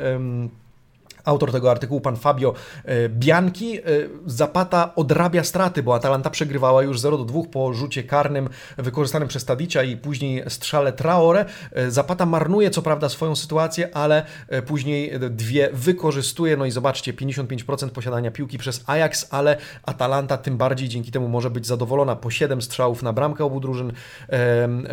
autor 1.28 1.52
tego 1.52 1.70
artykułu, 1.70 2.00
pan 2.00 2.16
Fabio 2.16 2.54
e, 2.84 3.08
Bianchi. 3.08 3.78
E, 3.78 3.82
Zapata 4.26 4.94
odrabia 4.94 5.44
straty, 5.44 5.82
bo 5.82 5.94
Atalanta 5.94 6.30
przegrywała 6.30 6.82
już 6.82 7.00
0 7.00 7.18
do 7.18 7.24
2 7.24 7.40
po 7.52 7.72
rzucie 7.72 8.02
karnym 8.02 8.48
wykorzystanym 8.76 9.28
przez 9.28 9.44
Tadicia 9.44 9.82
i 9.82 9.96
później 9.96 10.44
strzale 10.48 10.92
Traore. 10.92 11.44
E, 11.72 11.90
Zapata 11.90 12.26
marnuje 12.26 12.70
co 12.70 12.82
prawda 12.82 13.08
swoją 13.08 13.36
sytuację, 13.36 13.96
ale 13.96 14.22
później 14.66 15.12
dwie 15.30 15.70
wykorzystuje. 15.72 16.56
No 16.56 16.66
i 16.66 16.70
zobaczcie, 16.70 17.12
55% 17.12 17.88
posiadania 17.88 18.30
piłki 18.30 18.58
przez 18.58 18.84
Ajax, 18.86 19.26
ale 19.30 19.56
Atalanta 19.82 20.38
tym 20.38 20.56
bardziej 20.56 20.88
dzięki 20.88 21.12
temu 21.12 21.28
może 21.28 21.50
być 21.50 21.66
zadowolona. 21.66 22.16
Po 22.16 22.30
7 22.30 22.62
strzałów 22.62 23.02
na 23.02 23.12
bramkę 23.12 23.44
obu 23.44 23.60
drużyn. 23.60 23.92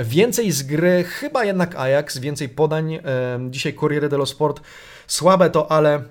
Więcej 0.04 0.52
z 0.52 0.64
gry, 0.64 1.04
chyba 1.04 1.46
jednak 1.46 1.76
Ajax, 1.76 2.18
więcej 2.18 2.50
podań. 2.50 3.00
Dzisiaj 3.50 3.74
Corriere 3.74 4.10
dello 4.10 4.26
Sport 4.26 4.62
słabe 5.08 5.50
to, 5.50 5.72
ale 5.72 6.04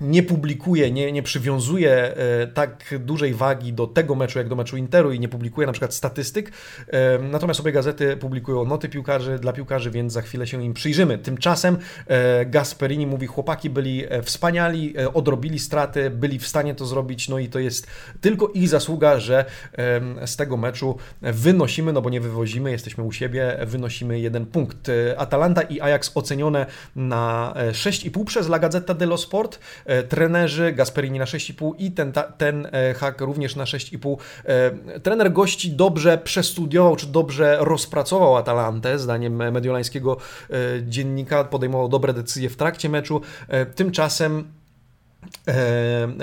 nie 0.00 0.22
publikuje, 0.22 0.90
nie, 0.90 1.12
nie 1.12 1.22
przywiązuje 1.22 1.92
e, 1.92 2.46
tak 2.46 2.94
dużej 3.00 3.34
wagi 3.34 3.72
do 3.72 3.86
tego 3.86 4.14
meczu, 4.14 4.38
jak 4.38 4.48
do 4.48 4.56
meczu 4.56 4.76
Interu 4.76 5.12
i 5.12 5.20
nie 5.20 5.28
publikuje 5.28 5.66
na 5.66 5.72
przykład 5.72 5.94
statystyk. 5.94 6.52
E, 6.88 7.18
natomiast 7.18 7.60
obie 7.60 7.72
gazety 7.72 8.16
publikują 8.16 8.64
noty 8.64 8.88
piłkarzy 8.88 9.38
dla 9.38 9.52
piłkarzy, 9.52 9.90
więc 9.90 10.12
za 10.12 10.22
chwilę 10.22 10.46
się 10.46 10.64
im 10.64 10.74
przyjrzymy. 10.74 11.18
Tymczasem 11.18 11.78
e, 12.06 12.46
Gasperini 12.46 13.06
mówi, 13.06 13.26
chłopaki 13.26 13.70
byli 13.70 14.04
wspaniali, 14.22 14.94
odrobili 15.14 15.58
straty, 15.58 16.10
byli 16.10 16.38
w 16.38 16.46
stanie 16.46 16.74
to 16.74 16.86
zrobić, 16.86 17.28
no 17.28 17.38
i 17.38 17.48
to 17.48 17.58
jest 17.58 17.86
tylko 18.20 18.48
ich 18.48 18.68
zasługa, 18.68 19.20
że 19.20 19.44
z 20.26 20.36
tego 20.36 20.56
meczu 20.56 20.96
wynosimy, 21.22 21.92
no 21.92 22.02
bo 22.02 22.10
nie 22.10 22.20
wywozimy, 22.20 22.70
jesteśmy 22.70 23.04
u 23.04 23.12
siebie, 23.12 23.58
wynosimy 23.66 24.20
jeden 24.20 24.46
punkt. 24.46 24.90
Atalanta 25.16 25.62
i 25.62 25.80
Ajax 25.80 26.10
ocenione 26.14 26.66
na 26.96 27.54
6,5 27.72 28.24
przez 28.24 28.46
La 28.46 28.58
Gazzetta 28.58 28.94
dello 28.94 29.18
Sport. 29.18 29.58
E, 29.84 30.02
trenerzy, 30.02 30.72
Gasperini 30.72 31.18
na 31.18 31.24
6,5 31.24 31.72
i 31.78 31.90
ten, 31.90 32.12
ten 32.38 32.68
e, 32.72 32.94
hak 32.94 33.20
również 33.20 33.56
na 33.56 33.64
6,5. 33.64 34.16
E, 34.44 35.00
trener 35.00 35.32
gości 35.32 35.70
dobrze 35.72 36.18
przestudiował, 36.18 36.96
czy 36.96 37.06
dobrze 37.06 37.56
rozpracował 37.60 38.36
Atalantę, 38.36 38.98
zdaniem 38.98 39.52
mediolańskiego 39.52 40.16
dziennika, 40.82 41.44
podejmował 41.44 41.88
dobre 41.88 42.12
decyzje 42.12 42.50
w 42.50 42.56
trakcie 42.56 42.88
meczu. 42.88 43.20
Tymczasem 43.74 44.44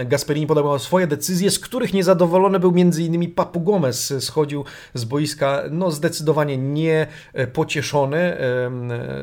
Gasperini 0.06 0.48
podał 0.48 0.80
swoje 0.80 1.08
decyzje, 1.08 1.52
z 1.52 1.60
których 1.60 1.94
niezadowolony 1.94 2.60
był 2.60 2.74
m.in. 2.78 3.32
Papu 3.32 3.62
Gomez. 3.62 4.14
Schodził 4.20 4.66
z 4.94 5.06
boiska 5.06 5.62
no, 5.72 5.92
zdecydowanie 5.92 6.58
nie 6.58 7.08
pocieszony. 7.54 8.18
E, 8.18 8.72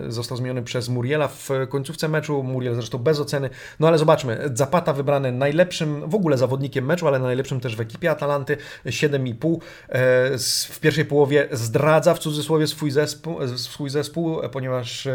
został 0.08 0.38
zmieniony 0.38 0.62
przez 0.62 0.88
Muriela 0.88 1.28
w 1.28 1.50
końcówce 1.68 2.08
meczu. 2.08 2.42
Muriel 2.42 2.74
zresztą 2.74 2.98
bez 2.98 3.20
oceny. 3.20 3.50
No 3.80 3.88
ale 3.88 3.98
zobaczmy, 3.98 4.50
Zapata 4.54 4.92
wybrany 4.92 5.32
najlepszym 5.32 6.10
w 6.10 6.14
ogóle 6.14 6.38
zawodnikiem 6.38 6.86
meczu, 6.86 7.08
ale 7.08 7.18
najlepszym 7.18 7.60
też 7.60 7.76
w 7.76 7.80
ekipie 7.80 8.10
Atalanty. 8.10 8.56
7,5. 8.86 9.56
E, 9.88 10.38
w 10.68 10.80
pierwszej 10.80 11.04
połowie 11.04 11.48
zdradza 11.52 12.14
w 12.14 12.18
cudzysłowie 12.18 12.66
swój 12.66 12.90
zespół, 12.90 13.36
swój 13.56 13.90
zespół 13.90 14.36
ponieważ 14.52 15.08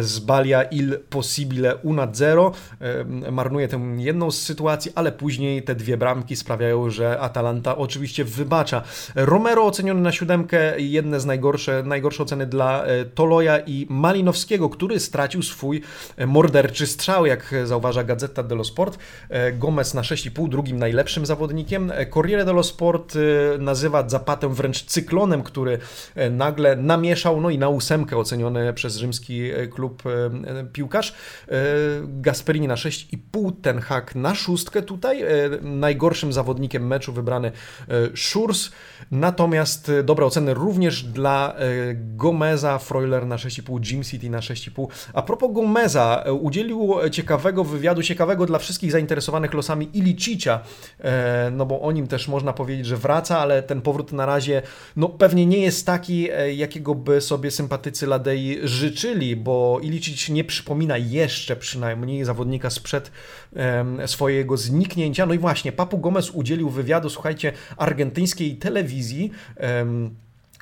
zbalia 0.00 0.62
il 0.62 0.98
possibile 1.10 1.76
una 1.76 2.08
zero. 2.12 2.52
Marnuje 3.32 3.68
tę 3.68 3.85
jedną 3.96 4.30
z 4.30 4.42
sytuacji, 4.42 4.92
ale 4.94 5.12
później 5.12 5.62
te 5.62 5.74
dwie 5.74 5.96
bramki 5.96 6.36
sprawiają, 6.36 6.90
że 6.90 7.20
Atalanta 7.20 7.76
oczywiście 7.76 8.24
wybacza. 8.24 8.82
Romero 9.14 9.64
oceniony 9.64 10.00
na 10.00 10.12
siódemkę, 10.12 10.80
jedne 10.80 11.20
z 11.20 11.26
najgorsze, 11.26 11.82
najgorsze 11.86 12.22
oceny 12.22 12.46
dla 12.46 12.84
e, 12.84 13.04
Toloja 13.04 13.58
i 13.58 13.86
Malinowskiego, 13.88 14.68
który 14.68 15.00
stracił 15.00 15.42
swój 15.42 15.82
e, 16.16 16.26
morderczy 16.26 16.86
strzał, 16.86 17.26
jak 17.26 17.54
zauważa 17.64 18.04
Gazeta 18.04 18.42
dello 18.42 18.64
Sport. 18.64 18.98
E, 19.28 19.52
Gomez 19.52 19.94
na 19.94 20.02
6,5, 20.02 20.48
drugim 20.48 20.78
najlepszym 20.78 21.26
zawodnikiem. 21.26 21.92
Corriere 22.14 22.44
dello 22.44 22.62
Sport 22.62 23.14
nazywa 23.58 24.08
Zapatę 24.08 24.54
wręcz 24.54 24.84
cyklonem, 24.84 25.42
który 25.42 25.78
nagle 26.30 26.76
namieszał, 26.76 27.40
no 27.40 27.50
i 27.50 27.58
na 27.58 27.68
ósemkę 27.68 28.16
oceniony 28.16 28.72
przez 28.72 28.96
rzymski 28.96 29.50
klub 29.70 30.02
piłkarz. 30.72 31.14
Gasperini 32.02 32.68
na 32.68 32.74
6,5, 32.74 33.52
ten 33.62 33.75
hak 33.80 34.14
na 34.14 34.34
szóstkę 34.34 34.82
tutaj. 34.82 35.22
E, 35.22 35.26
najgorszym 35.62 36.32
zawodnikiem 36.32 36.86
meczu 36.86 37.12
wybrany 37.12 37.52
e, 37.88 38.16
Szurs. 38.16 38.70
Natomiast 39.10 39.88
e, 39.88 40.02
dobre 40.02 40.26
oceny 40.26 40.54
również 40.54 41.02
dla 41.02 41.54
Gomeza, 41.94 42.78
Freuler 42.78 43.26
na 43.26 43.36
6,5, 43.36 43.92
Jim 43.92 44.04
City 44.04 44.30
na 44.30 44.38
6,5. 44.38 44.86
A 45.12 45.22
propos 45.22 45.52
Gomeza, 45.52 46.24
udzielił 46.40 46.94
ciekawego 47.10 47.64
wywiadu, 47.64 48.02
ciekawego 48.02 48.46
dla 48.46 48.58
wszystkich 48.58 48.92
zainteresowanych 48.92 49.54
losami 49.54 49.90
Ilicicia, 49.92 50.60
no 51.52 51.66
bo 51.66 51.80
o 51.80 51.92
nim 51.92 52.06
też 52.06 52.28
można 52.28 52.52
powiedzieć, 52.52 52.86
że 52.86 52.96
wraca, 52.96 53.38
ale 53.38 53.62
ten 53.62 53.82
powrót 53.82 54.12
na 54.12 54.26
razie 54.26 54.62
no 54.96 55.08
pewnie 55.08 55.46
nie 55.46 55.58
jest 55.58 55.86
taki, 55.86 56.28
jakiego 56.56 56.94
by 56.94 57.20
sobie 57.20 57.50
sympatycy 57.50 58.06
Ladei 58.06 58.58
życzyli, 58.62 59.36
bo 59.36 59.80
Ilicic 59.82 60.28
nie 60.28 60.44
przypomina 60.44 60.98
jeszcze 60.98 61.56
przynajmniej 61.56 62.24
zawodnika 62.24 62.70
sprzed 62.70 63.10
swojego 64.06 64.56
zniknięcia. 64.56 65.26
No 65.26 65.34
i 65.34 65.38
właśnie, 65.38 65.72
Papu 65.72 65.98
Gomez 65.98 66.30
udzielił 66.30 66.70
wywiadu, 66.70 67.10
słuchajcie, 67.10 67.52
argentyńskiej 67.76 68.56
telewizji 68.56 69.30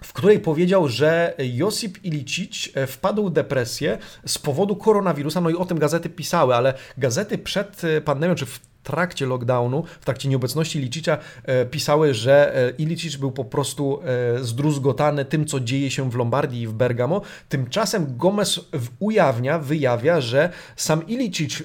w 0.05 0.13
której 0.13 0.41
powiedział, 0.41 0.89
że 0.89 1.35
Josip 1.39 2.05
Ilicic 2.05 2.69
e, 2.75 2.87
wpadł 2.87 3.29
w 3.29 3.33
depresję 3.33 3.99
z 4.27 4.39
powodu 4.39 4.77
koronawirusa, 4.77 5.41
no 5.41 5.51
i 5.51 5.55
o 5.55 5.65
tym 5.65 5.79
gazety 5.79 6.11
pisały, 6.11 6.55
ale 6.55 6.75
gazety 6.99 7.39
przed 7.39 7.85
e, 7.85 8.01
pandemią, 8.01 8.35
czy 8.35 8.47
w 8.47 8.61
trakcie 8.85 9.27
lockdownu, 9.27 9.85
w 10.01 10.05
trakcie 10.05 10.29
nieobecności 10.29 10.79
Ilicicza 10.79 11.19
e, 11.45 11.67
pisały, 11.67 12.15
że 12.15 12.57
e, 12.57 12.71
Ilicic 12.71 13.17
był 13.17 13.33
po 13.33 13.45
prostu 13.45 14.01
e, 14.03 14.45
zdruzgotany 14.45 15.25
tym, 15.25 15.47
co 15.47 15.61
dzieje 15.61 15.91
się 15.91 16.11
w 16.11 16.15
Lombardii 16.15 16.63
i 16.63 16.67
w 16.67 16.73
Bergamo. 16.73 17.21
Tymczasem 17.49 18.17
Gomez 18.17 18.61
ujawnia, 18.99 19.59
wyjawia, 19.59 20.21
że 20.21 20.51
sam 20.77 21.07
Ilicic 21.07 21.63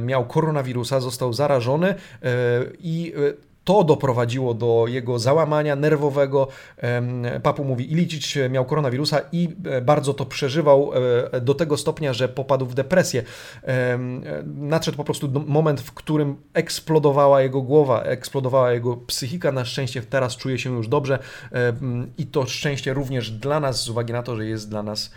miał 0.00 0.26
koronawirusa, 0.26 1.00
został 1.00 1.32
zarażony 1.32 1.94
i 2.78 3.12
to 3.64 3.84
doprowadziło 3.84 4.54
do 4.54 4.84
jego 4.88 5.18
załamania 5.18 5.76
nerwowego. 5.76 6.48
Papu 7.42 7.64
mówi, 7.64 7.92
Ilicic 7.92 8.34
miał 8.50 8.64
koronawirusa 8.64 9.20
i 9.32 9.48
e, 9.64 9.80
bardzo 9.80 10.14
to 10.14 10.26
przeżywał 10.26 10.90
e, 11.32 11.40
do 11.40 11.54
tego 11.54 11.76
stopnia, 11.76 12.12
że 12.12 12.28
popadł 12.28 12.66
w 12.66 12.74
depresję. 12.74 13.22
Nadszedł 14.44 14.96
po 14.96 15.04
prostu 15.04 15.30
moment, 15.46 15.80
w 15.80 15.92
którym 15.92 16.36
eksplodowała 16.54 17.42
jego 17.42 17.62
głowa, 17.62 18.02
eksplodowała 18.02 18.72
jego 18.72 18.96
psychika. 18.96 19.52
Na 19.52 19.64
szczęście 19.64 20.02
teraz 20.02 20.36
czuje 20.36 20.58
się 20.58 20.76
już 20.76 20.88
dobrze 20.88 21.18
i 22.18 22.26
to 22.26 22.46
szczęście 22.46 22.94
również 22.94 23.30
dla 23.30 23.60
nas, 23.60 23.82
z 23.82 23.88
uwagi 23.88 24.12
na 24.12 24.22
to, 24.22 24.36
że 24.36 24.46
jest 24.46 24.70
dla 24.70 24.82
nas, 24.82 25.10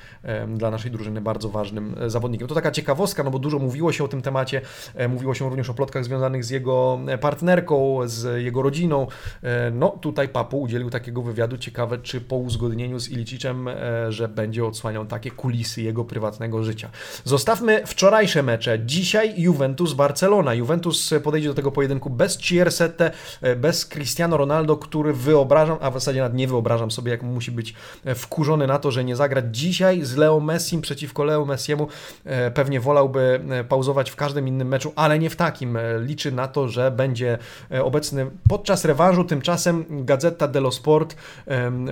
dla 0.47 0.71
naszej 0.71 0.91
drużyny 0.91 1.21
bardzo 1.21 1.49
ważnym 1.49 1.95
e, 2.01 2.09
zawodnikiem. 2.09 2.47
To 2.47 2.55
taka 2.55 2.71
ciekawostka, 2.71 3.23
no 3.23 3.31
bo 3.31 3.39
dużo 3.39 3.59
mówiło 3.59 3.91
się 3.91 4.03
o 4.03 4.07
tym 4.07 4.21
temacie, 4.21 4.61
mówiło 5.09 5.33
się 5.33 5.49
również 5.49 5.69
o 5.69 5.73
plotkach 5.73 6.05
związanych 6.05 6.43
z 6.43 6.49
jego 6.49 6.99
partnerką, 7.21 7.99
z 8.05 8.32
jego 8.41 8.61
rodziną. 8.61 9.07
E, 9.43 9.71
no 9.71 9.89
tutaj 9.89 10.29
Papu 10.29 10.61
udzielił 10.61 10.89
takiego 10.89 11.21
wywiadu. 11.21 11.57
Ciekawe, 11.57 11.97
czy 11.97 12.21
po 12.21 12.35
uzgodnieniu 12.35 12.99
z 12.99 13.09
Ilicicem, 13.09 13.67
e, 13.67 14.11
że 14.11 14.27
będzie 14.27 14.65
odsłaniał 14.65 15.05
takie 15.05 15.31
kulisy 15.31 15.81
jego 15.81 16.05
prywatnego 16.05 16.63
życia. 16.63 16.89
Zostawmy 17.23 17.87
wczorajsze 17.87 18.43
mecze. 18.43 18.79
Dzisiaj 18.85 19.33
Juventus-Barcelona. 19.37 20.53
Juventus 20.53 21.13
podejdzie 21.23 21.47
do 21.47 21.53
tego 21.53 21.71
pojedynku 21.71 22.09
bez 22.09 22.37
Ciersette, 22.37 23.11
bez 23.57 23.85
Cristiano 23.85 24.37
Ronaldo, 24.37 24.77
który 24.77 25.13
wyobrażam, 25.13 25.77
a 25.81 25.91
w 25.91 25.93
zasadzie 25.93 26.19
nawet 26.19 26.37
nie 26.37 26.47
wyobrażam 26.47 26.91
sobie, 26.91 27.11
jak 27.11 27.23
musi 27.23 27.51
być 27.51 27.73
wkurzony 28.15 28.67
na 28.67 28.79
to, 28.79 28.91
że 28.91 29.03
nie 29.03 29.15
zagra 29.15 29.41
dzisiaj 29.51 30.01
z 30.01 30.15
Leo 30.15 30.39
Messim 30.39 30.81
przeciwko 30.81 31.23
Leo 31.23 31.45
Messiemu. 31.45 31.87
E, 32.25 32.51
pewnie 32.51 32.79
wolałby 32.79 33.39
pauzować 33.69 34.11
w 34.11 34.15
każdym 34.15 34.47
innym 34.47 34.67
meczu, 34.67 34.93
ale 34.95 35.19
nie 35.19 35.29
w 35.29 35.35
takim. 35.35 35.77
Liczy 35.99 36.31
na 36.31 36.47
to, 36.47 36.67
że 36.67 36.91
będzie 36.91 37.37
obecny 37.83 38.22
Podczas 38.49 38.85
rewanżu 38.85 39.23
tymczasem 39.23 39.85
Gazeta 39.89 40.47
dello 40.47 40.71
Sport 40.71 41.15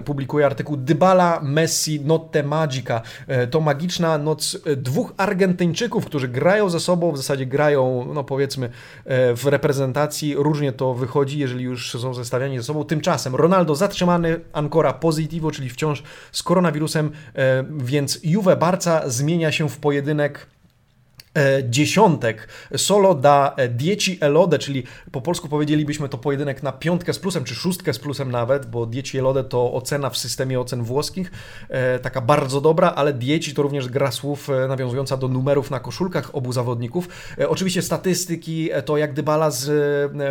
publikuje 0.05 0.45
artykuł 0.45 0.77
Dybala, 0.77 1.39
Messi, 1.43 2.01
Notte 2.05 2.43
Magica. 2.43 3.01
To 3.51 3.61
magiczna 3.61 4.17
noc 4.17 4.57
dwóch 4.77 5.13
Argentyńczyków, 5.17 6.05
którzy 6.05 6.27
grają 6.27 6.69
ze 6.69 6.79
sobą, 6.79 7.11
w 7.11 7.17
zasadzie 7.17 7.45
grają, 7.45 8.07
no 8.13 8.23
powiedzmy, 8.23 8.69
w 9.35 9.41
reprezentacji. 9.45 10.35
Różnie 10.35 10.71
to 10.71 10.93
wychodzi, 10.93 11.39
jeżeli 11.39 11.63
już 11.63 11.91
są 11.91 12.13
zestawiani 12.13 12.57
ze 12.57 12.63
sobą. 12.63 12.85
Tymczasem 12.85 13.35
Ronaldo 13.35 13.75
zatrzymany, 13.75 14.39
ancora 14.53 14.93
positivo, 14.93 15.51
czyli 15.51 15.69
wciąż 15.69 16.03
z 16.31 16.43
koronawirusem, 16.43 17.11
więc 17.77 18.19
Juve 18.23 18.55
Barca 18.59 19.09
zmienia 19.09 19.51
się 19.51 19.69
w 19.69 19.77
pojedynek 19.77 20.47
E, 20.60 20.60
dziesiątek. 21.69 22.47
Solo 22.77 23.15
da 23.15 23.53
e, 23.57 23.67
Dieci 23.67 24.17
Elode, 24.21 24.59
czyli 24.59 24.83
po 25.11 25.21
polsku 25.21 25.47
powiedzielibyśmy 25.47 26.09
to 26.09 26.17
pojedynek 26.17 26.63
na 26.63 26.71
piątkę 26.71 27.13
z 27.13 27.19
plusem, 27.19 27.43
czy 27.43 27.55
szóstkę 27.55 27.93
z 27.93 27.99
plusem 27.99 28.31
nawet, 28.31 28.65
bo 28.65 28.85
Dieci 28.85 29.17
Elode 29.17 29.43
to 29.43 29.73
ocena 29.73 30.09
w 30.09 30.17
systemie 30.17 30.59
ocen 30.59 30.83
włoskich, 30.83 31.31
e, 31.69 31.99
taka 31.99 32.21
bardzo 32.21 32.61
dobra, 32.61 32.93
ale 32.95 33.13
Dieci 33.13 33.53
to 33.53 33.61
również 33.61 33.87
gra 33.87 34.11
słów 34.11 34.49
nawiązująca 34.67 35.17
do 35.17 35.27
numerów 35.27 35.71
na 35.71 35.79
koszulkach 35.79 36.35
obu 36.35 36.53
zawodników. 36.53 37.07
Oczywiście 37.47 37.81
statystyki, 37.81 38.69
to 38.85 38.97
jak 38.97 39.13
Dybala 39.13 39.51
z, 39.51 39.71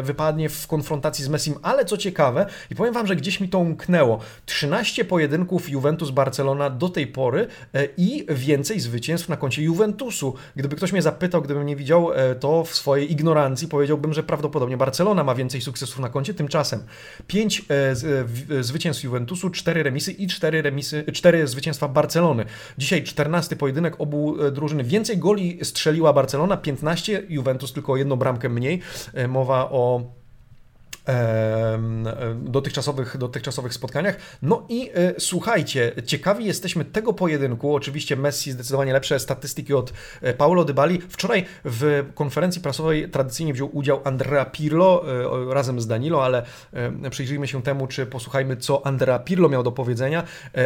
wypadnie 0.07 0.49
w 0.49 0.67
konfrontacji 0.67 1.25
z 1.25 1.29
Messim, 1.29 1.55
ale 1.63 1.85
co 1.85 1.97
ciekawe, 1.97 2.47
i 2.71 2.75
powiem 2.75 2.95
Wam, 2.95 3.07
że 3.07 3.17
gdzieś 3.17 3.41
mi 3.41 3.49
to 3.49 3.59
umknęło, 3.59 4.21
13 4.47 5.05
pojedynków 5.05 5.71
Juventus-Barcelona 5.71 6.71
do 6.71 6.89
tej 6.89 7.07
pory 7.07 7.47
i 7.97 8.27
więcej 8.29 8.81
zwycięstw 8.81 9.29
na 9.29 9.37
koncie 9.37 9.63
Juventusu. 9.63 10.35
Gdyby 10.57 10.77
ktoś 10.77 10.89
ktoś 10.90 10.92
mnie 10.92 11.03
zapytał, 11.03 11.42
gdybym 11.42 11.66
nie 11.66 11.76
widział 11.76 12.12
e, 12.12 12.35
to 12.35 12.64
w 12.64 12.74
swojej 12.74 13.12
ignorancji, 13.12 13.68
powiedziałbym, 13.68 14.12
że 14.12 14.22
prawdopodobnie 14.22 14.76
Barcelona 14.76 15.24
ma 15.24 15.35
więcej 15.35 15.61
sukcesów 15.61 15.98
na 15.98 16.09
koncie. 16.09 16.35
Tymczasem 16.35 16.83
5 17.26 17.62
e, 17.70 17.94
e, 18.59 18.62
zwycięstw 18.62 19.05
Juventusu, 19.05 19.50
4 19.50 19.83
remisy 19.83 20.12
i 20.12 20.26
4, 20.26 20.62
remisy, 20.62 21.05
4 21.12 21.46
zwycięstwa 21.46 21.88
Barcelony. 21.88 22.44
Dzisiaj 22.79 23.03
14 23.03 23.57
pojedynek 23.57 24.00
obu 24.00 24.37
drużyn. 24.53 24.85
Więcej 24.85 25.18
goli 25.18 25.59
strzeliła 25.62 26.12
Barcelona, 26.12 26.57
15, 26.57 27.22
Juventus 27.29 27.72
tylko 27.72 27.96
jedną 27.96 28.16
bramkę 28.16 28.48
mniej. 28.48 28.81
Mowa 29.29 29.70
o 29.70 30.03
dotychczasowych, 32.35 33.16
dotychczasowych 33.16 33.75
spotkaniach. 33.75 34.16
No 34.42 34.66
i 34.68 34.90
e, 34.94 35.14
słuchajcie, 35.18 35.92
ciekawi 36.07 36.44
jesteśmy 36.44 36.85
tego 36.85 37.12
pojedynku. 37.12 37.75
Oczywiście 37.75 38.16
Messi 38.16 38.53
zdecydowanie 38.53 38.92
lepsze 38.92 39.18
statystyki 39.18 39.75
od 39.75 39.92
e, 40.23 40.35
Paulo 40.35 40.64
Dybali. 40.64 41.01
Wczoraj 41.09 41.44
w 41.64 42.05
konferencji 42.14 42.62
prasowej 42.62 43.09
tradycyjnie 43.09 43.53
wziął 43.53 43.70
udział 43.73 44.01
Andrea 44.05 44.44
Pirlo 44.44 45.05
e, 45.51 45.55
razem 45.55 45.81
z 45.81 45.87
Danilo, 45.87 46.25
ale 46.25 46.42
przyjrzyjmy 47.11 47.49
się 47.49 47.62
temu, 47.62 47.87
czy 47.87 48.07
posłuchajmy, 48.07 48.57
co 48.57 48.87
Andrea 48.87 49.18
Pirlo 49.18 49.49
miał 49.49 49.62
do 49.62 49.73
powiedzenia. 49.73 50.23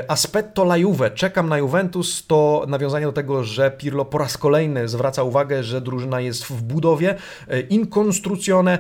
Aspetto 0.09 0.63
la 0.63 0.77
Juve. 0.77 1.11
Czekam 1.15 1.49
na 1.49 1.59
Juventus. 1.59 2.27
To 2.27 2.65
nawiązanie 2.69 3.07
do 3.07 3.13
tego, 3.13 3.45
że 3.45 3.71
Pirlo 3.71 4.05
po 4.05 4.19
raz 4.19 4.39
kolejny 4.39 4.89
zwraca 4.89 5.23
uwagę, 5.23 5.63
że 5.63 5.81
drużyna 5.81 6.21
jest 6.21 6.45
w 6.45 6.63
budowie, 6.63 7.15
in 7.71 7.87
construzione 7.87 8.79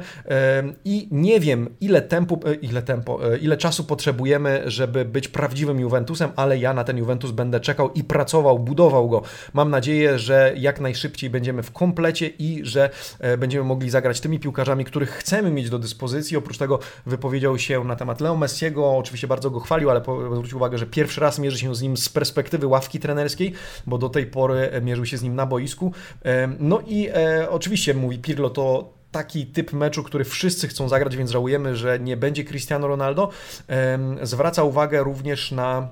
i 0.84 1.08
nie 1.10 1.40
wiem, 1.40 1.53
ile 1.80 2.02
tempo, 2.02 2.38
e, 2.46 2.54
ile 2.54 2.82
tempo, 2.82 3.34
e, 3.34 3.38
ile 3.38 3.56
czasu 3.56 3.84
potrzebujemy, 3.84 4.62
żeby 4.66 5.04
być 5.04 5.28
prawdziwym 5.28 5.80
Juventusem, 5.80 6.30
ale 6.36 6.58
ja 6.58 6.74
na 6.74 6.84
ten 6.84 6.98
Juventus 6.98 7.30
będę 7.30 7.60
czekał 7.60 7.92
i 7.92 8.04
pracował, 8.04 8.58
budował 8.58 9.08
go. 9.08 9.22
Mam 9.52 9.70
nadzieję, 9.70 10.18
że 10.18 10.54
jak 10.56 10.80
najszybciej 10.80 11.30
będziemy 11.30 11.62
w 11.62 11.72
komplecie 11.72 12.26
i 12.26 12.60
że 12.64 12.90
e, 13.20 13.36
będziemy 13.36 13.64
mogli 13.64 13.90
zagrać 13.90 14.20
tymi 14.20 14.40
piłkarzami, 14.40 14.84
których 14.84 15.10
chcemy 15.10 15.50
mieć 15.50 15.70
do 15.70 15.78
dyspozycji. 15.78 16.36
Oprócz 16.36 16.58
tego 16.58 16.78
wypowiedział 17.06 17.58
się 17.58 17.84
na 17.84 17.96
temat 17.96 18.20
Leo 18.20 18.36
Messiego, 18.36 18.96
oczywiście 18.96 19.26
bardzo 19.26 19.50
go 19.50 19.60
chwalił, 19.60 19.90
ale 19.90 20.00
zwrócił 20.32 20.58
uwagę, 20.58 20.78
że 20.78 20.86
pierwszy 20.86 21.20
raz 21.20 21.38
mierzy 21.38 21.58
się 21.58 21.74
z 21.74 21.82
nim 21.82 21.96
z 21.96 22.08
perspektywy 22.08 22.66
ławki 22.66 23.00
trenerskiej, 23.00 23.52
bo 23.86 23.98
do 23.98 24.08
tej 24.08 24.26
pory 24.26 24.70
mierzył 24.82 25.06
się 25.06 25.16
z 25.16 25.22
nim 25.22 25.34
na 25.34 25.46
boisku. 25.46 25.92
No 26.58 26.80
i 26.86 27.08
oczywiście 27.50 27.94
mówi 27.94 28.18
Pirlo 28.18 28.50
to 28.50 28.94
taki 29.14 29.46
typ 29.46 29.72
meczu, 29.72 30.02
który 30.02 30.24
wszyscy 30.24 30.68
chcą 30.68 30.88
zagrać, 30.88 31.16
więc 31.16 31.30
żałujemy, 31.30 31.76
że 31.76 32.00
nie 32.00 32.16
będzie 32.16 32.44
Cristiano 32.44 32.86
Ronaldo. 32.86 33.30
Zwraca 34.22 34.62
uwagę 34.62 35.02
również 35.02 35.52
na 35.52 35.88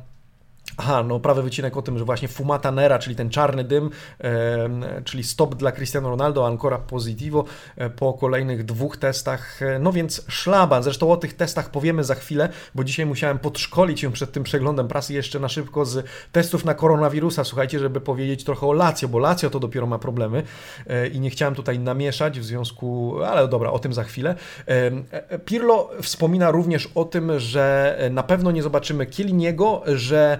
Aha, 0.76 1.02
no 1.02 1.20
prawy 1.20 1.42
wycinek 1.42 1.76
o 1.76 1.82
tym, 1.82 1.98
że 1.98 2.04
właśnie 2.04 2.28
fumata 2.28 2.70
nera, 2.70 2.98
czyli 2.98 3.16
ten 3.16 3.30
czarny 3.30 3.64
dym, 3.64 3.90
e, 4.20 5.02
czyli 5.04 5.24
stop 5.24 5.54
dla 5.54 5.72
Cristiano 5.72 6.10
Ronaldo, 6.10 6.46
ancora 6.46 6.78
positivo 6.78 7.44
e, 7.76 7.90
po 7.90 8.12
kolejnych 8.12 8.64
dwóch 8.64 8.96
testach. 8.96 9.62
E, 9.62 9.78
no 9.78 9.92
więc 9.92 10.24
szlaban, 10.28 10.82
zresztą 10.82 11.12
o 11.12 11.16
tych 11.16 11.34
testach 11.34 11.70
powiemy 11.70 12.04
za 12.04 12.14
chwilę, 12.14 12.48
bo 12.74 12.84
dzisiaj 12.84 13.06
musiałem 13.06 13.38
podszkolić 13.38 14.00
się 14.00 14.12
przed 14.12 14.32
tym 14.32 14.42
przeglądem 14.42 14.88
prasy 14.88 15.14
jeszcze 15.14 15.40
na 15.40 15.48
szybko 15.48 15.84
z 15.84 16.06
testów 16.32 16.64
na 16.64 16.74
koronawirusa, 16.74 17.44
słuchajcie, 17.44 17.78
żeby 17.78 18.00
powiedzieć 18.00 18.44
trochę 18.44 18.66
o 18.66 18.72
Lazio, 18.72 19.08
bo 19.08 19.18
Lazio 19.18 19.50
to 19.50 19.60
dopiero 19.60 19.86
ma 19.86 19.98
problemy 19.98 20.42
e, 20.86 21.08
i 21.08 21.20
nie 21.20 21.30
chciałem 21.30 21.54
tutaj 21.54 21.78
namieszać 21.78 22.40
w 22.40 22.44
związku, 22.44 23.16
ale 23.26 23.48
dobra, 23.48 23.70
o 23.70 23.78
tym 23.78 23.92
za 23.92 24.04
chwilę. 24.04 24.34
E, 24.68 24.90
e, 25.10 25.38
Pirlo 25.38 25.90
wspomina 26.02 26.50
również 26.50 26.88
o 26.94 27.04
tym, 27.04 27.38
że 27.38 27.98
na 28.10 28.22
pewno 28.22 28.50
nie 28.50 28.62
zobaczymy 28.62 29.06
Kieliniego, 29.06 29.82
że 29.86 30.38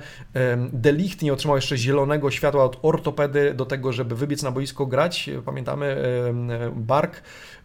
Delicht 0.73 1.23
nie 1.23 1.33
otrzymał 1.33 1.57
jeszcze 1.57 1.77
zielonego 1.77 2.31
światła 2.31 2.65
od 2.65 2.79
ortopedy 2.83 3.55
do 3.55 3.67
tego, 3.67 3.93
żeby 3.93 4.17
wybiec 4.17 4.43
na 4.43 4.51
boisko 4.51 4.87
grać. 4.87 5.31
Pamiętamy 5.45 5.97
Bark 6.77 7.23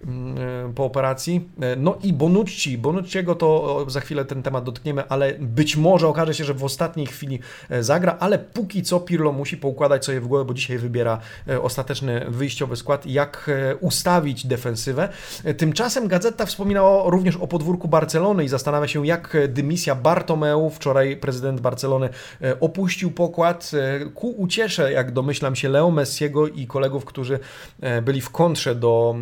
mm, 0.07 0.73
po 0.73 0.85
operacji. 0.85 1.49
E, 1.61 1.75
no 1.75 1.97
i 2.03 2.13
Bonucci. 2.13 2.77
Bonucciego 2.77 3.35
to 3.35 3.85
za 3.89 3.99
chwilę 3.99 4.25
ten 4.25 4.43
temat 4.43 4.63
dotkniemy, 4.63 5.07
ale 5.09 5.33
być 5.39 5.77
może 5.77 6.07
okaże 6.07 6.33
się, 6.33 6.43
że 6.43 6.53
w 6.53 6.63
ostatniej 6.63 7.07
chwili 7.07 7.39
e, 7.69 7.83
zagra, 7.83 8.17
ale 8.19 8.39
póki 8.39 8.83
co 8.83 8.99
Pirlo 8.99 9.31
musi 9.31 9.57
poukładać 9.57 10.05
sobie 10.05 10.21
w 10.21 10.27
głowę, 10.27 10.45
bo 10.45 10.53
dzisiaj 10.53 10.77
wybiera 10.77 11.19
e, 11.47 11.61
ostateczny 11.61 12.25
wyjściowy 12.29 12.75
skład, 12.75 13.05
jak 13.05 13.49
ustawić 13.79 14.47
defensywę. 14.47 15.09
Tymczasem 15.57 16.07
Gazeta 16.07 16.45
wspominała 16.45 17.09
również 17.09 17.35
o 17.35 17.47
podwórku 17.47 17.87
Barcelony 17.87 18.43
i 18.43 18.47
zastanawia 18.47 18.87
się, 18.87 19.07
jak 19.07 19.37
dymisja 19.47 19.95
Bartomeu, 19.95 20.69
wczoraj 20.69 21.17
prezydent 21.17 21.61
Barcelony 21.61 22.09
E, 22.36 22.36
opuścił 22.59 23.11
pokład 23.11 23.71
e, 23.73 24.05
ku 24.05 24.29
uciesze, 24.29 24.91
jak 24.91 25.11
domyślam 25.11 25.55
się, 25.55 25.69
Leo 25.69 25.91
Messiego 25.91 26.47
i 26.47 26.67
kolegów, 26.67 27.05
którzy 27.05 27.39
e, 27.81 28.01
byli 28.01 28.21
w 28.21 28.29
kontrze 28.29 28.75
do, 28.75 29.15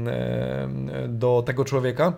do 1.07 1.43
tego 1.45 1.65
człowieka. 1.65 2.13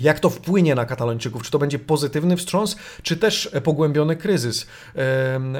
Jak 0.00 0.20
to 0.20 0.30
wpłynie 0.30 0.74
na 0.74 0.84
Katalończyków? 0.84 1.42
Czy 1.42 1.50
to 1.50 1.58
będzie 1.58 1.78
pozytywny 1.78 2.36
wstrząs, 2.36 2.76
czy 3.02 3.16
też 3.16 3.50
pogłębiony 3.64 4.16
kryzys? 4.16 4.66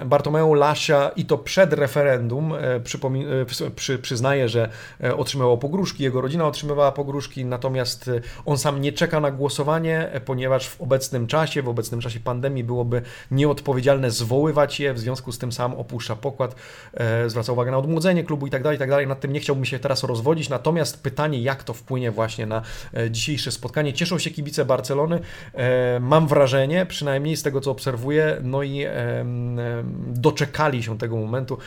Bartomeu 0.04 0.54
Lasia 0.54 1.10
i 1.16 1.24
to 1.24 1.38
przed 1.38 1.72
referendum 1.72 2.52
e, 2.52 2.58
e, 2.58 3.70
przy, 3.76 3.98
przyznaje, 3.98 4.48
że 4.48 4.68
e, 5.04 5.16
otrzymywał 5.16 5.58
pogróżki, 5.58 6.02
jego 6.02 6.20
rodzina 6.20 6.46
otrzymywała 6.46 6.92
pogróżki, 6.92 7.44
natomiast 7.44 8.10
on 8.46 8.58
sam 8.58 8.80
nie 8.80 8.92
czeka 8.92 9.20
na 9.20 9.30
głosowanie, 9.30 10.20
ponieważ 10.24 10.68
w 10.68 10.80
obecnym 10.80 11.26
czasie, 11.26 11.62
w 11.62 11.68
obecnym 11.68 12.00
czasie 12.00 12.20
pandemii 12.20 12.64
byłoby 12.64 13.02
nieodpowiedzialne 13.30 14.10
zwoływać 14.10 14.80
je, 14.80 14.94
w 14.94 14.98
związku 14.98 15.32
z 15.32 15.38
tym 15.38 15.52
sam 15.52 15.74
opuszcza 15.74 16.16
pokład, 16.16 16.54
zwraca 17.26 17.52
uwagę 17.52 17.70
na 17.70 17.78
odmłodzenie 17.78 18.24
klubu 18.24 18.46
i 18.46 18.50
tak 18.50 18.62
dalej, 18.62 18.76
i 18.76 18.78
tak. 18.78 19.08
Nad 19.08 19.20
tym 19.20 19.32
nie 19.32 19.40
chciałbym 19.40 19.64
się 19.64 19.78
teraz 19.78 20.02
rozwodzić, 20.02 20.48
natomiast 20.48 21.02
pytanie, 21.02 21.42
jak 21.42 21.64
to 21.64 21.74
wpłynie 21.74 22.10
właśnie 22.10 22.46
na 22.46 22.62
dzisiejsze 23.10 23.52
spotkanie. 23.52 23.92
Cieszą 23.92 24.18
się 24.18 24.23
kibice 24.30 24.64
Barcelony. 24.64 25.20
E, 25.54 26.00
mam 26.00 26.26
wrażenie, 26.28 26.87
przynajmniej 26.87 27.37
z 27.37 27.42
tego 27.42 27.60
co 27.60 27.70
obserwuję, 27.70 28.37
no 28.42 28.62
i 28.62 28.87
doczekali 30.06 30.82
się 30.82 30.98
tego 30.98 31.16
momentu. 31.16 31.58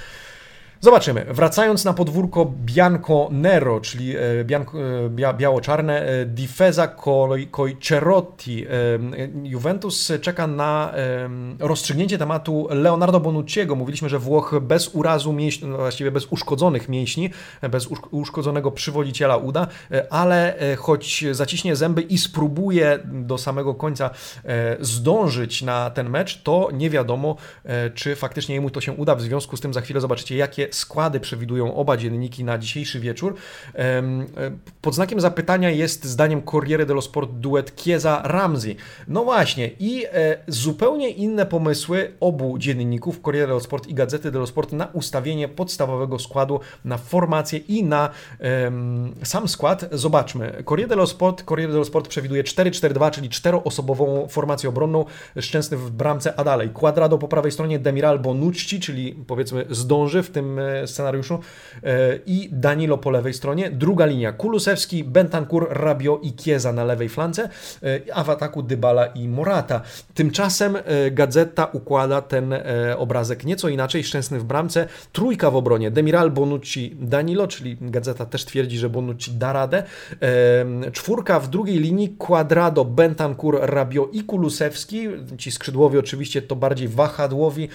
Zobaczymy. 0.82 1.26
Wracając 1.30 1.86
na 1.86 1.94
podwórko 1.94 2.54
Bianco 2.66 3.28
Nero, 3.32 3.80
czyli 3.80 4.18
e, 4.18 4.44
bianco, 4.44 4.72
e, 4.78 5.10
bia, 5.10 5.34
biało-czarne, 5.34 6.02
e, 6.02 6.26
Difesa 6.26 6.88
Coicerotti. 7.52 8.66
Juventus 9.44 10.12
czeka 10.22 10.48
na 10.48 10.94
rozstrzygnięcie 11.60 12.18
tematu 12.18 12.68
Leonardo 12.70 13.20
Bonucciego. 13.20 13.76
Mówiliśmy, 13.76 14.10
że 14.10 14.20
Włoch 14.20 14.56
bez 14.62 14.96
urazu 14.96 15.34
mięśni, 15.34 15.68
no 15.68 15.78
właściwie 15.78 16.12
bez 16.12 16.26
uszkodzonych 16.26 16.90
mięśni, 16.90 17.30
bez 17.70 17.88
uszkodzonego 18.12 18.72
przywodiciela 18.72 19.38
uda, 19.38 19.68
ale 20.10 20.58
choć 20.78 21.26
zaciśnie 21.32 21.76
zęby 21.76 22.02
i 22.02 22.18
spróbuje 22.18 23.00
do 23.04 23.38
samego 23.38 23.76
końca 23.76 24.10
zdążyć 24.80 25.62
na 25.62 25.90
ten 25.90 26.10
mecz, 26.10 26.44
to 26.44 26.70
nie 26.74 26.90
wiadomo, 26.90 27.36
czy 27.94 28.16
faktycznie 28.16 28.56
jemu 28.56 28.70
to 28.70 28.82
się 28.82 28.92
uda. 28.92 29.16
W 29.16 29.22
związku 29.22 29.58
z 29.58 29.62
tym 29.62 29.74
za 29.74 29.82
chwilę 29.82 30.02
zobaczycie, 30.02 30.36
jakie 30.36 30.67
składy 30.72 31.20
przewidują 31.20 31.76
oba 31.76 31.98
dzienniki 31.98 32.44
na 32.44 32.58
dzisiejszy 32.58 33.00
wieczór. 33.00 33.36
Pod 34.82 34.96
znakiem 34.96 35.22
zapytania 35.22 35.70
jest 35.70 36.06
zdaniem 36.06 36.42
Corriere 36.42 36.86
dello 36.86 37.02
Sport 37.02 37.32
duet 37.32 37.76
Chiesa-Ramsey. 37.76 38.76
No 39.08 39.24
właśnie 39.24 39.70
i 39.80 40.06
zupełnie 40.48 41.10
inne 41.10 41.46
pomysły 41.46 42.14
obu 42.20 42.58
dzienników, 42.58 43.22
Corriere 43.22 43.48
dello 43.48 43.60
Sport 43.60 43.88
i 43.88 43.94
Gazety 43.94 44.32
dello 44.32 44.48
Sport 44.48 44.72
na 44.72 44.88
ustawienie 44.94 45.48
podstawowego 45.48 46.20
składu, 46.20 46.60
na 46.86 46.98
formację 46.98 47.60
i 47.60 47.84
na 47.84 48.10
sam 49.24 49.48
skład. 49.48 49.90
Zobaczmy. 49.92 50.64
Corriere 50.66 50.90
dello 50.90 51.08
Sport, 51.08 51.44
Corriere 51.44 51.72
dello 51.74 51.86
Sport 51.86 52.08
przewiduje 52.08 52.44
4-4-2, 52.44 53.12
czyli 53.12 53.30
czteroosobową 53.30 54.28
formację 54.28 54.70
obronną. 54.70 55.06
Szczęsny 55.40 55.78
w 55.78 55.92
bramce, 55.92 56.40
a 56.40 56.44
dalej 56.44 56.70
Quadrado 56.70 57.18
po 57.18 57.28
prawej 57.28 57.52
stronie, 57.52 57.80
Demiral 57.80 58.20
Bonucci, 58.20 58.80
czyli 58.80 59.16
powiedzmy 59.28 59.66
zdąży 59.70 60.24
w 60.24 60.30
tym 60.30 60.57
e, 60.57 60.57
scenariuszu 60.86 61.40
e, 61.84 62.20
i 62.26 62.50
Danilo 62.52 62.98
po 62.98 63.10
lewej 63.10 63.34
stronie. 63.34 63.72
Druga 63.72 64.06
linia 64.06 64.32
Kulusewski, 64.32 65.04
Bentancur, 65.04 65.68
Rabio 65.70 66.20
i 66.24 66.34
Chiesa 66.38 66.74
na 66.74 66.84
lewej 66.84 67.10
flance, 67.10 67.50
e, 67.84 68.00
a 68.14 68.24
w 68.24 68.30
ataku 68.30 68.64
Dybala 68.64 69.06
i 69.06 69.28
Morata. 69.28 69.82
Tymczasem 70.14 70.78
Gazeta 71.12 71.66
układa 71.66 72.22
ten 72.22 72.54
obrazek 72.98 73.46
nieco 73.46 73.70
inaczej. 73.70 74.04
Szczęsny 74.04 74.40
w 74.40 74.44
bramce, 74.44 74.88
trójka 75.12 75.52
w 75.52 75.56
obronie, 75.56 75.92
Demiral, 75.92 76.32
Bonucci, 76.32 76.96
Danilo, 77.00 77.48
czyli 77.48 77.78
Gazeta 77.82 78.26
też 78.26 78.46
twierdzi, 78.46 78.78
że 78.78 78.90
Bonucci 78.90 79.32
da 79.32 79.54
radę. 79.54 79.84
Czwórka 80.92 81.40
w 81.40 81.50
drugiej 81.50 81.80
linii, 81.80 82.16
Quadrado, 82.18 82.86
Bentancur, 82.86 83.60
Rabio 83.62 84.10
i 84.12 84.24
Kulusewski. 84.24 85.08
Ci 85.38 85.52
skrzydłowi 85.52 85.98
oczywiście 85.98 86.42
to 86.42 86.56
bardziej 86.56 86.88
wahadłowi, 86.88 87.70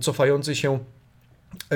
cofający 0.00 0.54
się 0.54 0.66
E, 0.74 0.95